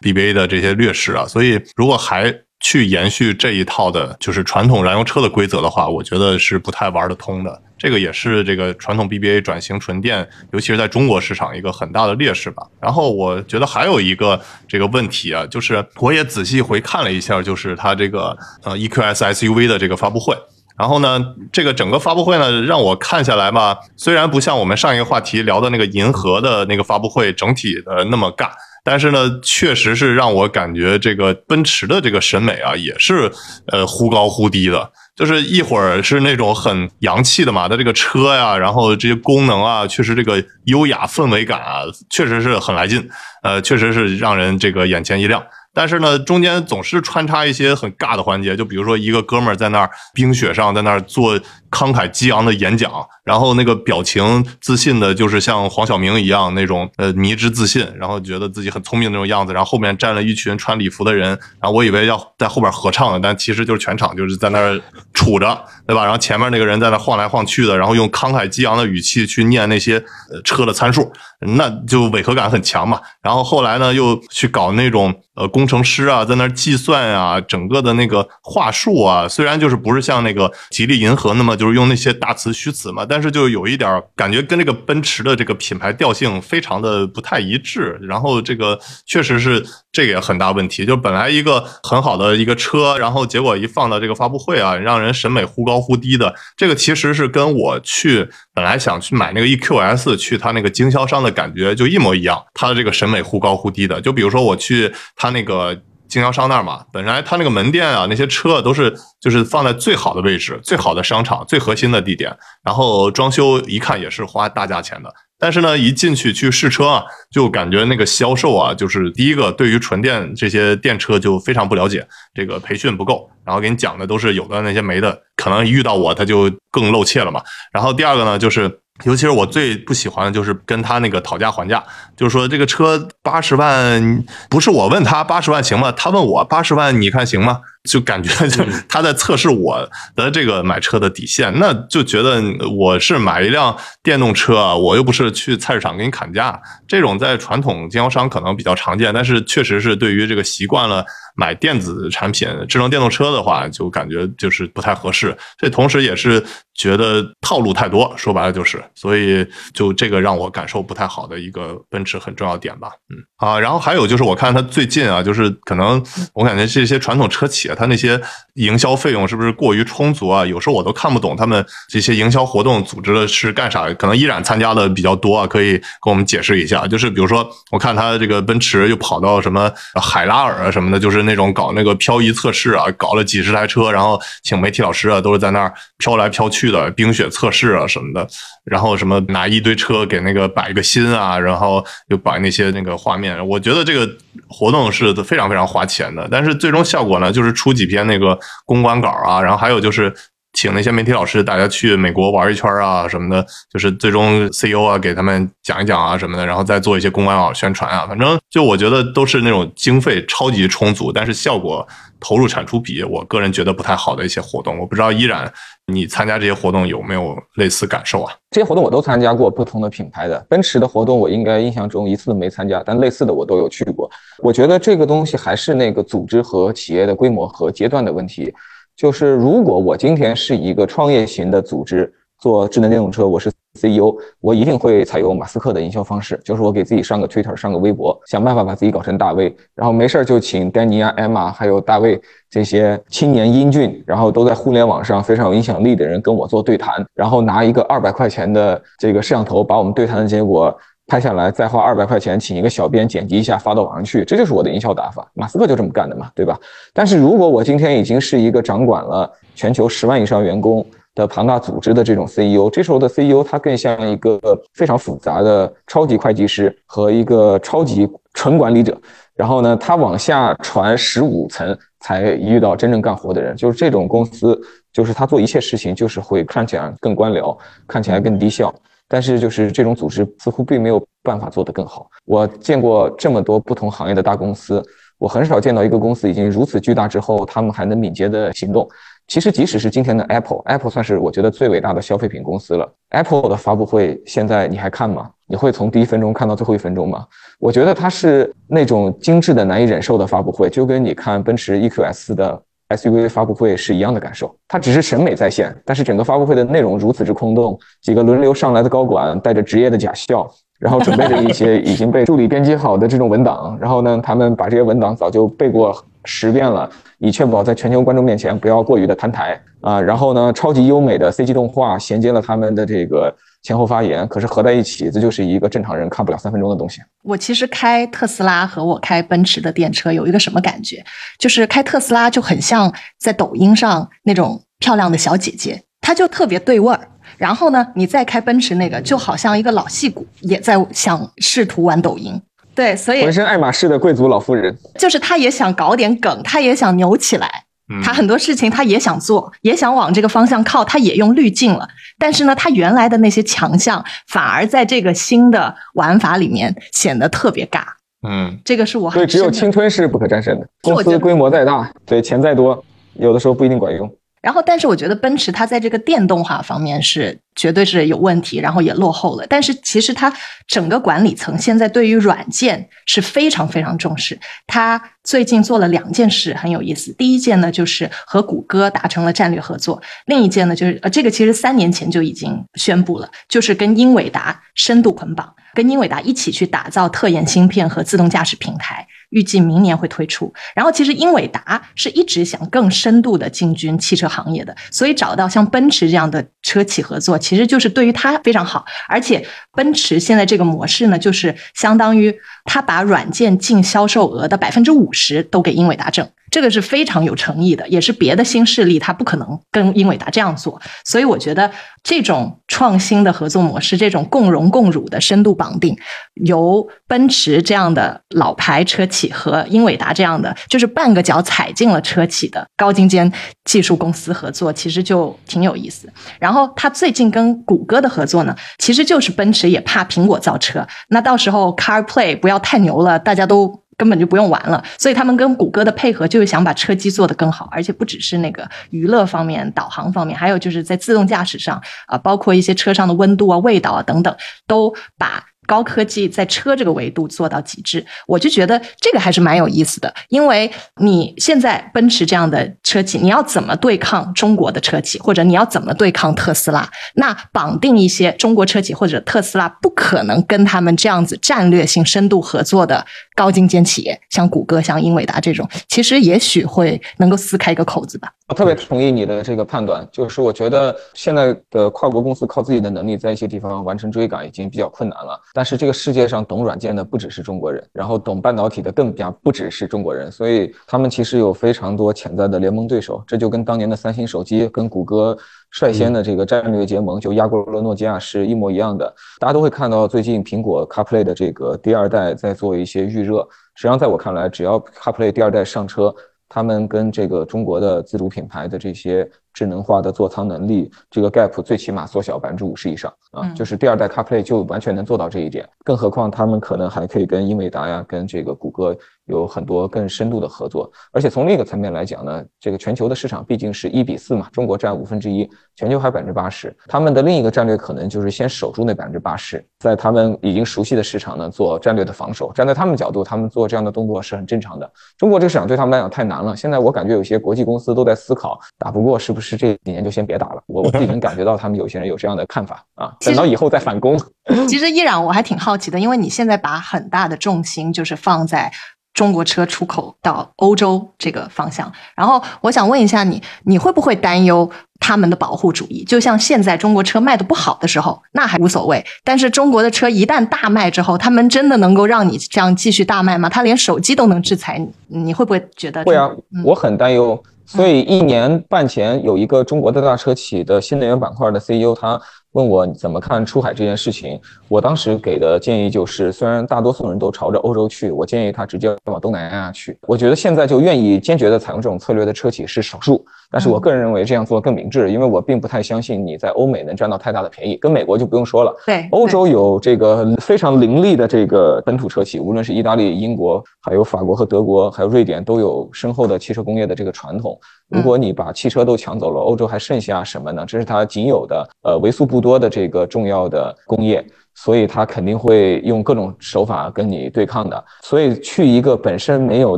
[0.02, 1.26] BBA 的这些劣势啊。
[1.26, 7.62] 所以，如果还去延续这一套的，就是传统燃油车的规则的话，我觉得是不太玩得通的。
[7.80, 12.62] 这个也是这个传统 BBA 转型纯电，尤其是在中国市场一个很大的劣势吧。
[12.82, 20.38] 然后我觉得还有一个这个问题啊，就是我也仔细回看了一下，就是它这个呃 EQS SUV 的这个发布会。
[20.78, 28.50] 然后呢，这个整个发布会呢，让我看下来吧，虽然不像我们上一个话题聊的那个银河的那个发布会整体的那么尬，
[28.82, 33.30] 但是呢，确实是让我感觉这个奔驰的这个审美啊，也是
[33.68, 34.90] 呃忽高忽低的。
[35.20, 43.06] 就是一会儿是那种很洋气的嘛，它这个车呀，然后这些功能啊，确实这个优雅氛围感啊，确实是很来劲，
[43.44, 45.44] 呃，确实是让人这个眼前一亮。
[45.74, 51.38] 但是呢，中间总是穿插一些很尬的环节，就比如说一个哥们儿在那儿冰雪上，在那儿做
[51.70, 52.92] 慷慨激昂的演讲，
[53.24, 61.30] 然后那个表情自信的，就是像黄晓明一样那种呃迷之自信，然后觉得自己很聪明那种样子，然后后面站了一群穿礼服的人，
[61.62, 64.82] 然后我以为要在后边合唱的，但其实就是全场就是在那儿
[65.14, 66.04] 杵着，对吧？
[66.04, 70.04] 然后前面那个人在那晃来晃去的，然后用慷慨激昂的语气去念那些
[70.44, 73.00] 车的参数，那就违和感很强嘛。
[73.22, 75.14] 然后后来呢，又去搞那种。
[75.36, 87.96] 呃，工程师啊，在那计算啊，整个的那个话术啊，虽然就是不是像那个吉利银河那么就是用那些大词虚词嘛，但是就有一点感觉跟这个奔驰的这个品牌调性非常的不太一致。
[88.02, 96.36] 然后这个确实是这个也很大问题，就本来一个很好的一个车，然后结果一放到这个发布会啊，让人审美忽高忽低的。
[96.58, 104.02] 这个其实是跟我去本来想去买那个 EQS 去他那个经销商的感觉就一模一样，他的这个审美忽高忽低的。
[104.02, 105.30] 就比如说我去他。
[105.30, 105.80] 那个
[106.10, 115.14] 经销商那儿嘛，本来他那个门店啊，那些车都是就是放在最好的位置、最好的商场、最核心的地点，然后装修一看也是花大价钱的。
[115.38, 127.42] 但是呢，一进去去试车啊，就感觉那个销售啊，就是第一个对于纯电这些电车就非常不了解，这个培训不够，然后给你讲的都是有的那些没的，可能遇到我他就更露怯了嘛。
[127.72, 128.80] 然后第二个呢，就是。
[129.04, 131.84] 尤其是我最不喜欢的就是跟他那个讨价还价，
[132.18, 135.92] 就是说这个车八十万，不是我问他八十万行吗？
[135.92, 137.62] 他问我八十万，你看行吗？
[137.90, 142.40] 就感觉就他在测试我的这个买车的底线，那就觉得
[142.70, 151.04] 我是买一辆电动车啊，我又不是去菜市场给你砍价，这种在传统经销商可能比较常见，但是确实是对于这个习惯了
[151.36, 155.36] 买电子产品、智能电动车的话，就感觉就是不太合适。
[155.58, 156.44] 这同时也是
[156.76, 159.44] 觉得套路太多，说白了就是，所以
[159.74, 162.90] 就这个让我感受不太好的一个奔驰很重要点吧。
[163.10, 166.04] 嗯啊，然后还有就是我看他最近啊，就是可能
[166.34, 167.70] 我感觉这些传统车企。
[167.80, 168.20] 他那些
[168.56, 170.46] 营销费用是不是过于充足啊？
[170.46, 173.92] 有时候我都看不懂他们这些营销活动组织的是干啥？
[173.94, 176.86] 可能依然参加的比较多啊，可以跟我们解释一下。
[176.86, 188.28] 就是比如说，我看他这个奔驰又跑到什么海拉尔啊什么的，就是那种搞那个漂移测试啊，搞了几十台车，然后请媒体老师啊，都是在那儿飘来飘去的冰雪测试啊什么的。
[188.70, 193.48] 然后什么拿一堆车给那个摆个心啊，然后又摆那些那个画面。
[193.48, 194.10] 我觉得这个
[194.48, 200.14] 活动是非常非常花钱的，但是最终效果呢，就是出几篇那个公关稿啊，然后还有就是
[200.62, 211.88] 请那些媒体老师，大家去美国玩一圈啊什么的，就是最终 CEO 啊给他们讲一讲啊什么的，然后再做一些公关啊宣传啊，反正就我觉得都是那种经费超级充足，但是效果
[212.20, 214.78] 投入产出比，我个人觉得不太好的一些活动。
[214.78, 215.50] 我不知道依然
[215.88, 218.34] 你参加这些活动有没有类似感受啊？
[218.52, 224.12] 这些活动我都参加过，不同的品牌的奔驰的活动，我应该印象中一次都没参加，但类似的我都有去过。
[224.40, 228.54] 我觉得这个东西还是那个组织和企业的规模和阶段的问题。
[229.00, 250.78] 就是如果我今天是一个创业型的组织，做智能电动车，我是 CEO，我一定会采用马斯克的营销方式，就是我给自己上个 Twitter，上个微博，想办法把自己搞成大 V，然后没事儿就请丹尼啊、艾玛还有大卫这些青年英俊，然后都在互联网上非常有影响力的人跟我做对谈，然后拿一个二百块钱的这个摄像头，把我们对谈的结果。
[251.10, 255.28] 拍下来，再花二百块钱请一个小编剪辑一下发到网上去，这就是我的营销打法。
[255.34, 256.58] 马斯克就这么干的嘛，对吧？
[256.94, 264.40] 但是如果我今天已经是一个掌管了全球十万以上员工的庞大组织的这种 CEO，这时候的 CEO 他更像一个
[264.76, 268.96] 非常复杂的超级会计师和一个超级纯管理者。
[269.36, 274.60] 然后呢，他往下传十五层才遇到真正干活的人，就是这种公司，
[274.94, 277.58] 就是他做一切事情就是会看起来更官僚，
[277.88, 278.74] 看起来更低效。
[279.10, 282.08] 但是就是这种组织似乎并没有办法做得更好。
[282.26, 284.82] 我见过这么多不同行业的大公司，
[285.18, 288.88] 我很少见到一个公司已经如此巨大之后，他们还能敏捷的行动。
[289.28, 292.92] 其实即使是今天的 Apple，Apple 算是我觉得最伟大的消费品公司了。
[293.10, 295.30] Apple 的发布会现在你还看吗？
[295.48, 297.26] 你会从第一分钟看到最后一分钟吗？
[297.60, 302.64] 我觉得它是那种精致的难以忍受的发布会，就跟你看奔驰 EQS 的。
[302.90, 307.78] SUV 发布会是一样的感受，它只是审美在线，但是整个发布会的内容如此之空洞。
[308.02, 310.50] 几个轮流上来的高管带着职业的假笑，
[310.80, 315.96] 然后准备着一些 已经被助理编辑好的这种文档，然后呢，他们把这些文档早就背过
[316.26, 316.90] 十遍了，
[317.20, 320.02] 以确保在全球观众面前不要过于的摊台啊。
[320.02, 323.34] 然后呢，超级优美的 CG 动画衔接了他们的这个。
[323.62, 327.02] 前后发言，可是合在一起，这就是一个正常人看不了三分钟的东西。
[327.24, 331.04] 我其实开特斯拉和我开奔驰的电车有一个什么感觉？
[331.38, 337.08] 就是开特斯拉就很像在抖音上那种漂亮的小姐姐，她就特别对味儿。
[337.38, 342.42] 然后呢，你再开奔驰那个，就好像一个老戏骨也在想试图玩抖音。
[342.74, 347.66] 对，所以浑身爱马仕的贵族老妇人，就是她也想搞点梗，她也想牛起来。
[348.04, 351.88] 他很多事情他也想做，也想往这个方向靠，他也用滤镜了。
[352.18, 357.82] 但是呢，他原来的那些强项反而在这个新的玩法里面显得特别尬。
[358.28, 360.68] 嗯，这个是我对，只有青春是不可战胜的。
[360.82, 362.84] 公司规模再大，对钱再多，
[363.14, 364.14] 有的时候不一定管用。
[364.42, 369.46] 然后，但是我觉得奔驰它在这个电动化方面是绝对是有问题，然后也落后了。
[369.50, 370.34] 但是其实它
[370.66, 374.40] 整个管理层现在对于软件是非常非常重视。
[374.66, 377.12] 它最近做了两件事很有意思。
[377.14, 389.06] 第一件呢，就是和谷歌达成了战略合作；另一件呢，就是呃，这个其实三年前就已经宣布了，就是跟英伟达深度捆绑，跟英伟达一起去打造特研芯片和自动驾驶平台。
[389.30, 390.52] 预计明年会推出。
[390.76, 398.86] 然后，其实英伟达是一直想更深度的进军汽车行业的，所以找到像奔驰这样的车企合作，其实就是对于它非常好。
[399.08, 402.36] 而且，奔驰现在这个模式呢，就是相当于
[402.66, 406.28] 它把软件净销售额的百分之五十都给英伟达挣。
[406.52, 411.70] 这个是非常有诚意的，也是别的新势力他不可能跟英伟达这样做，所以我觉得
[412.04, 415.98] 这种创新的合作模式，这种共荣共辱的深度绑定，
[416.46, 423.32] 由奔驰这样的老牌车企和英伟达这样的就是半个脚踩进了车企的高精尖
[423.66, 426.12] 技术公司合作，其实就挺有意思。
[426.40, 433.79] 然后他最近跟谷歌的合作呢，其实就是奔驰也怕苹果造车，那到时候 CarPlay 不要太牛了，大家都。
[434.00, 444.34] 根本就不用玩了，所以他们跟谷歌的配合就是想把车机做得更好，而且不只是那个娱乐方面、导航方面，还有就是在自动驾驶上啊，包括一些车上的温度啊、味道啊等等，
[444.66, 445.44] 都把。
[445.70, 450.12] 高科技在车这个维度做到极致，我就觉得这个还是蛮有意思的。
[450.30, 456.90] 因为你现在奔驰这样的车企，你要怎么对抗中国的车企，或者你要怎么对抗特斯拉？
[457.14, 463.06] 那绑定一些中国车企或者特斯拉不可能跟他们这样子战略性深度合作的
[463.36, 468.32] 高精尖企业，像谷歌、像英伟达这种，其实也许会能够撕开一个口子吧。
[468.48, 475.40] 我特别同意你的这个判断，就是我觉得现在的跨国公司靠自己的能力在一些地方完成追赶已经比较困难了。
[475.60, 483.22] 但是这个世界上懂软件的不只是中国人，然后懂半导体的更加不只是中国人，所以他们其实有非常多潜在的联盟对手。
[483.28, 485.38] 这就跟当年的三星手机跟谷歌
[485.72, 489.14] 率先的这个战略结盟就压过了诺基亚是一模一样的。
[489.38, 493.46] 大家都会看到最近苹果 CarPlay 的这个第二代在做一些预热。
[493.76, 496.16] 实际上在我看来，只要 CarPlay 第二代上车。
[496.52, 499.30] 他们跟这个中国的自主品牌的这些
[499.60, 505.68] 智能化的座舱能力，这个 gap 最起码缩小百分之五十以上啊，嗯就是第二代 CarPlay 就完全能做到这一点。
[505.84, 508.96] 更何况他们可能还可以跟英伟达呀、跟这个谷歌
[509.26, 510.90] 有很多更深度的合作。
[511.12, 516.74] 而且从另一个层面来讲呢，这个全球的市场毕竟是一比四嘛，中国占五分之一，全球还百分之八十。
[516.88, 522.50] 他们的另一个战略可能就是先守住那百分之八十，在他们已经熟悉的市场呢做战略的防守。
[522.54, 524.90] 站在他们角度，他们做这样的动作是很正常的。
[525.18, 530.62] 中国这个市场对他们来讲太难了，现在我感觉有些国际公司都在思考，打不过是不是这几年就先别打了。
[530.68, 534.20] 我我自己能感觉到他们有些人有这样的看法啊，等到以后再反攻。
[534.68, 538.72] 其实依然我还挺好奇的，因为你现在把很大的重心就是放在
[539.14, 544.70] 中国车出口到欧洲这个方向，然后我想问一下你，你会不会担忧
[545.00, 546.04] 他们的保护主义？
[546.06, 553.50] 就像现在中国车卖的不好的时候，那还无所谓，但是中国的车一旦大卖之后，他们真的能够让你这样继续大卖吗？
[553.50, 554.78] 他连手机都能制裁
[555.08, 556.04] 你，你会不会觉得？
[556.06, 557.42] 会啊嗯，我很担忧。
[557.72, 562.20] 所以一年半前，有一个中国的大车企的新能源板块的 CEO，他
[562.54, 564.40] 问我怎么看出海这件事情。
[564.68, 569.98] 我当时给的建议就是，虽然大多数人都朝着欧洲去，我建议他直接往东南亚去。
[570.08, 578.76] 我觉得现在就愿意坚决的采用这种策略的车企是少数，但是我个人认为这样做更明智，因为我并不太相信你在欧美能占到太大的便宜，跟美国就不用说了。
[578.86, 587.60] 对欧洲有这个非常凌厉的这个本土车企，无论是意大利、英国，还有法国和德国，还有瑞典，都有深厚的汽车工业的这个传统。
[587.90, 590.64] 如果你把汽车都抢走了，欧洲还剩下什么呢？
[590.68, 594.26] 这是它仅有的呃为数不多的这个重要的工业。
[594.62, 597.82] 所以它肯定会用各种手法跟你对抗的。
[598.02, 599.78] 所以去一个本身没有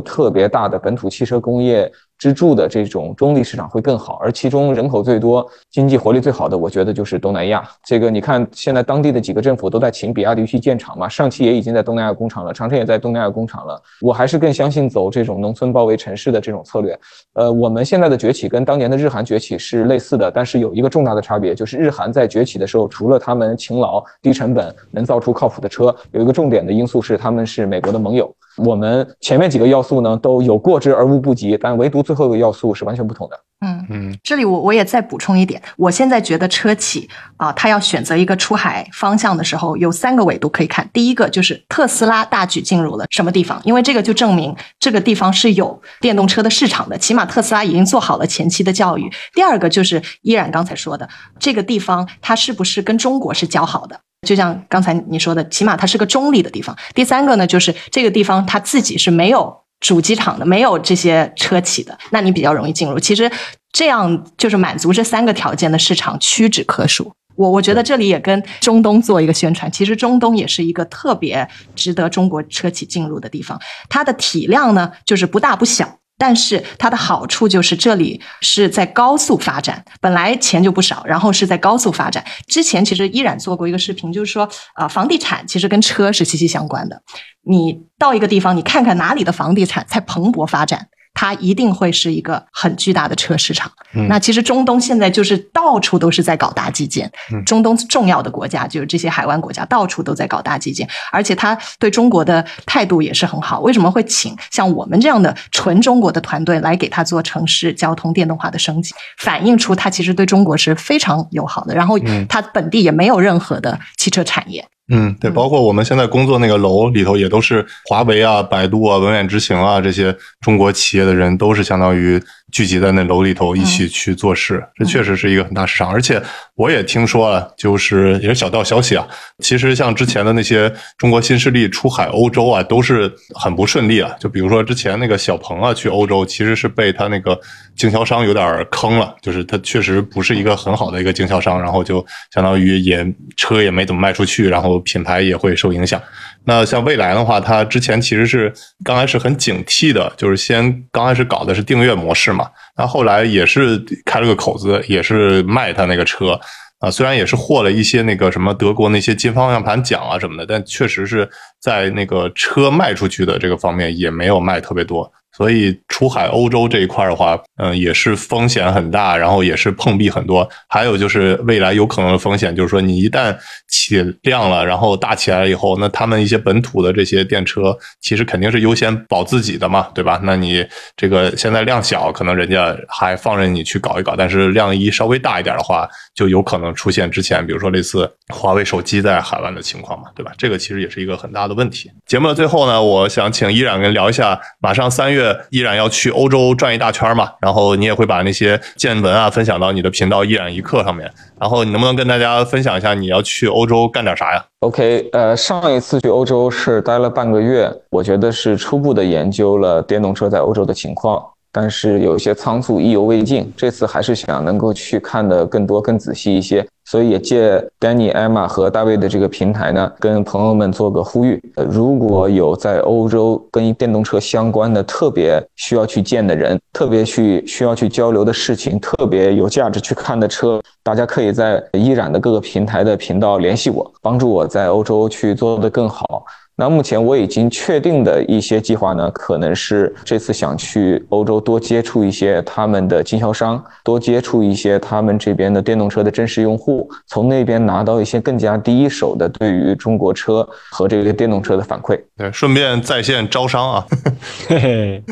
[0.00, 1.90] 特别大的本土汽车工业
[2.22, 7.68] 支柱的这种中立市场会更好，而其中人口最多、经济活力最好的，我觉得就是东南亚。
[7.84, 13.82] 这个你看，现在当地的几个政府都在请比亚迪去建厂嘛，上汽也已经在东南亚工厂了，长城也在东南亚工厂了。
[14.00, 16.96] 我还是更相信走这种农村包围城市的这种策略。
[17.32, 28.32] 呃，我们现在的崛起跟当年的日韩崛起是类似的，但是有一个重大的差别，就是日韩在崛起的时候，除了他们勤劳、低成本，能造出靠谱的车，有一个重点的因素是他们是美国的盟友。
[28.58, 33.38] 我们前面几个要素呢都有过之而无不及，但唯独后一个要素是完全不同的。
[33.64, 40.88] 嗯嗯，这里我我也再补充一点，我现在觉得车企啊，它要选择一个出海方向的时候，有三个维度可以看。
[40.92, 49.08] 第一个就是特斯拉大举进入了什么地方，因为这个就证明这个地方是有电动车的市场的，起码特斯拉已经做好了前期的教育。
[49.32, 51.08] 第二个就是依然刚才说的，
[51.38, 54.00] 这个地方它是不是跟中国是交好的？
[54.26, 56.76] 就像刚才你说的，起码它是个中立的地方。
[56.94, 62.98] 第三个呢，就是这个地方它自己是没有主机厂的，没有这些车企的，那你比较容易进入。
[62.98, 63.30] 其实
[63.70, 67.12] 这样就是满足这三个条件的市场屈指可数。
[67.34, 73.60] 我我觉得这里也跟中东做一个宣传，其实中东也是一个特别值得中国车企进入的地方。
[73.88, 75.98] 它的体量呢，就是不大不小。
[76.22, 82.24] 但是它的好处就是这里是在高速发展，本来钱就不少，然后是在高速发展。
[82.46, 87.02] 之前其实依然做过一个视频，就是说，啊、房地产其实跟车是息息相关的。
[87.44, 93.70] 你到一个地方，你看看哪里的房地产在蓬勃发展，它一定会是一个很巨大的车市场。
[93.94, 103.60] 嗯那其实中东现在就是到处都是在搞大基建，嗯中东重要的国家就是这些海湾国家，到处都在搞大基建，而且他对中国的态度也是很好。
[103.60, 111.74] 为什么会请像我们这样的纯中国的团队来给他做城市交通电动化的升级，反映出他其实对中国是非常友好的。
[111.74, 114.66] 然后嗯他本地也没有任何的汽车产业。
[114.92, 115.34] 嗯，对，嗯。
[115.34, 122.22] 包括我们现在工作那个楼里头，也都是华为啊、百度啊、文远执行啊这些中国企业的人，都是相当于
[122.52, 124.62] 聚集在那楼里头一起去做事。
[124.76, 126.22] 这确实是一个很大市场，而且
[126.54, 129.04] 我也听说了，就是也是小道消息啊，
[129.38, 134.10] 其实像之前的那些中国新势力出海欧洲啊，都是很不顺利啊。
[134.20, 137.36] 就比如说之前那个小鹏啊去欧洲，其实是被他那个
[137.74, 143.04] 经销商有点坑了，就是他确实不是一个很好的一个经销商，然后就相当于也
[143.36, 146.00] 车也没怎么卖出去，然后品牌也会受影响。
[146.44, 148.52] 那像蔚来的话，它之前其实是
[148.84, 156.38] 刚开始很警惕的，就是先刚开始搞的是订阅模式嘛，那后来也是开了个口子，也是卖它那个车。
[156.80, 165.08] 啊，虽然也是获了一些那个什么德国那些金方向盘奖啊什么的，但确实是在那个车卖出去的这个方面也没有卖特别多。
[165.36, 170.48] 所以出海欧洲这一块的话，嗯，也是风险很大，然后也是碰壁很多。
[170.68, 173.36] 还有就是未来有可能的风险，就是说你一旦
[173.68, 180.20] 起量了，然后大起来以后，那他们一些本土的这些电车，其实肯定是优先保自己的嘛，对吧？
[180.22, 190.32] 那你这个现在量小，可能人家还放任你去搞一搞，但是量一稍微大一点的话，就有可能出现之前比如说类似华为手机在海外的情况嘛，对吧？
[190.36, 191.90] 这个其实也是一个很大的问题。
[192.06, 201.10] 节目的最后呢，我想请依然跟聊一下，马上三月依然要去欧洲转一大圈嘛，然后你也会把那些见闻啊分享到你的频道“一染一刻”上面。
[201.40, 211.20] 然后你能不能跟大家分享一下你要去欧洲干点啥呀？OK，呃，上一次去欧洲是待了半个月，我觉得是初步的研究了电动车在欧洲的情况。
[211.52, 213.52] 但是有些仓促，意犹未尽。
[213.54, 221.38] 这次还是想能够去看的更多、更仔细一些，所以也借 Danny、Emma 和大卫的这个平台呢，跟朋友们做个呼吁：
[221.68, 236.24] 如果有在欧洲跟电动车相关的特别需要去见的人，特别去需要去交流的事情，特别有价值去看的车，大家可以在依然的各个平台的频道联系我，帮助我在欧洲去做得更好。
[236.54, 251.98] 那目前我已经确定的一些计划呢，可能是这次想去欧洲多接触一些他们的经销商，多接触一些他们这边的电动车的真实用户，从那边拿到一些更加第一手的对于中国车和这个电动车的反馈。
[252.16, 253.86] 对，顺便在线招商啊。
[254.46, 255.04] 嘿嘿。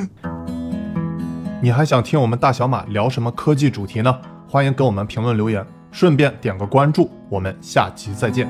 [1.63, 4.15] 你还想听我们大小马聊什么科技主题呢？
[4.49, 7.11] 欢迎给我们评论留言，顺便点个关注。
[7.29, 8.47] 我们下期再见。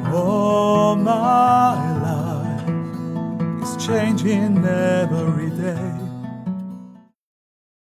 [3.77, 6.10] Changing every day.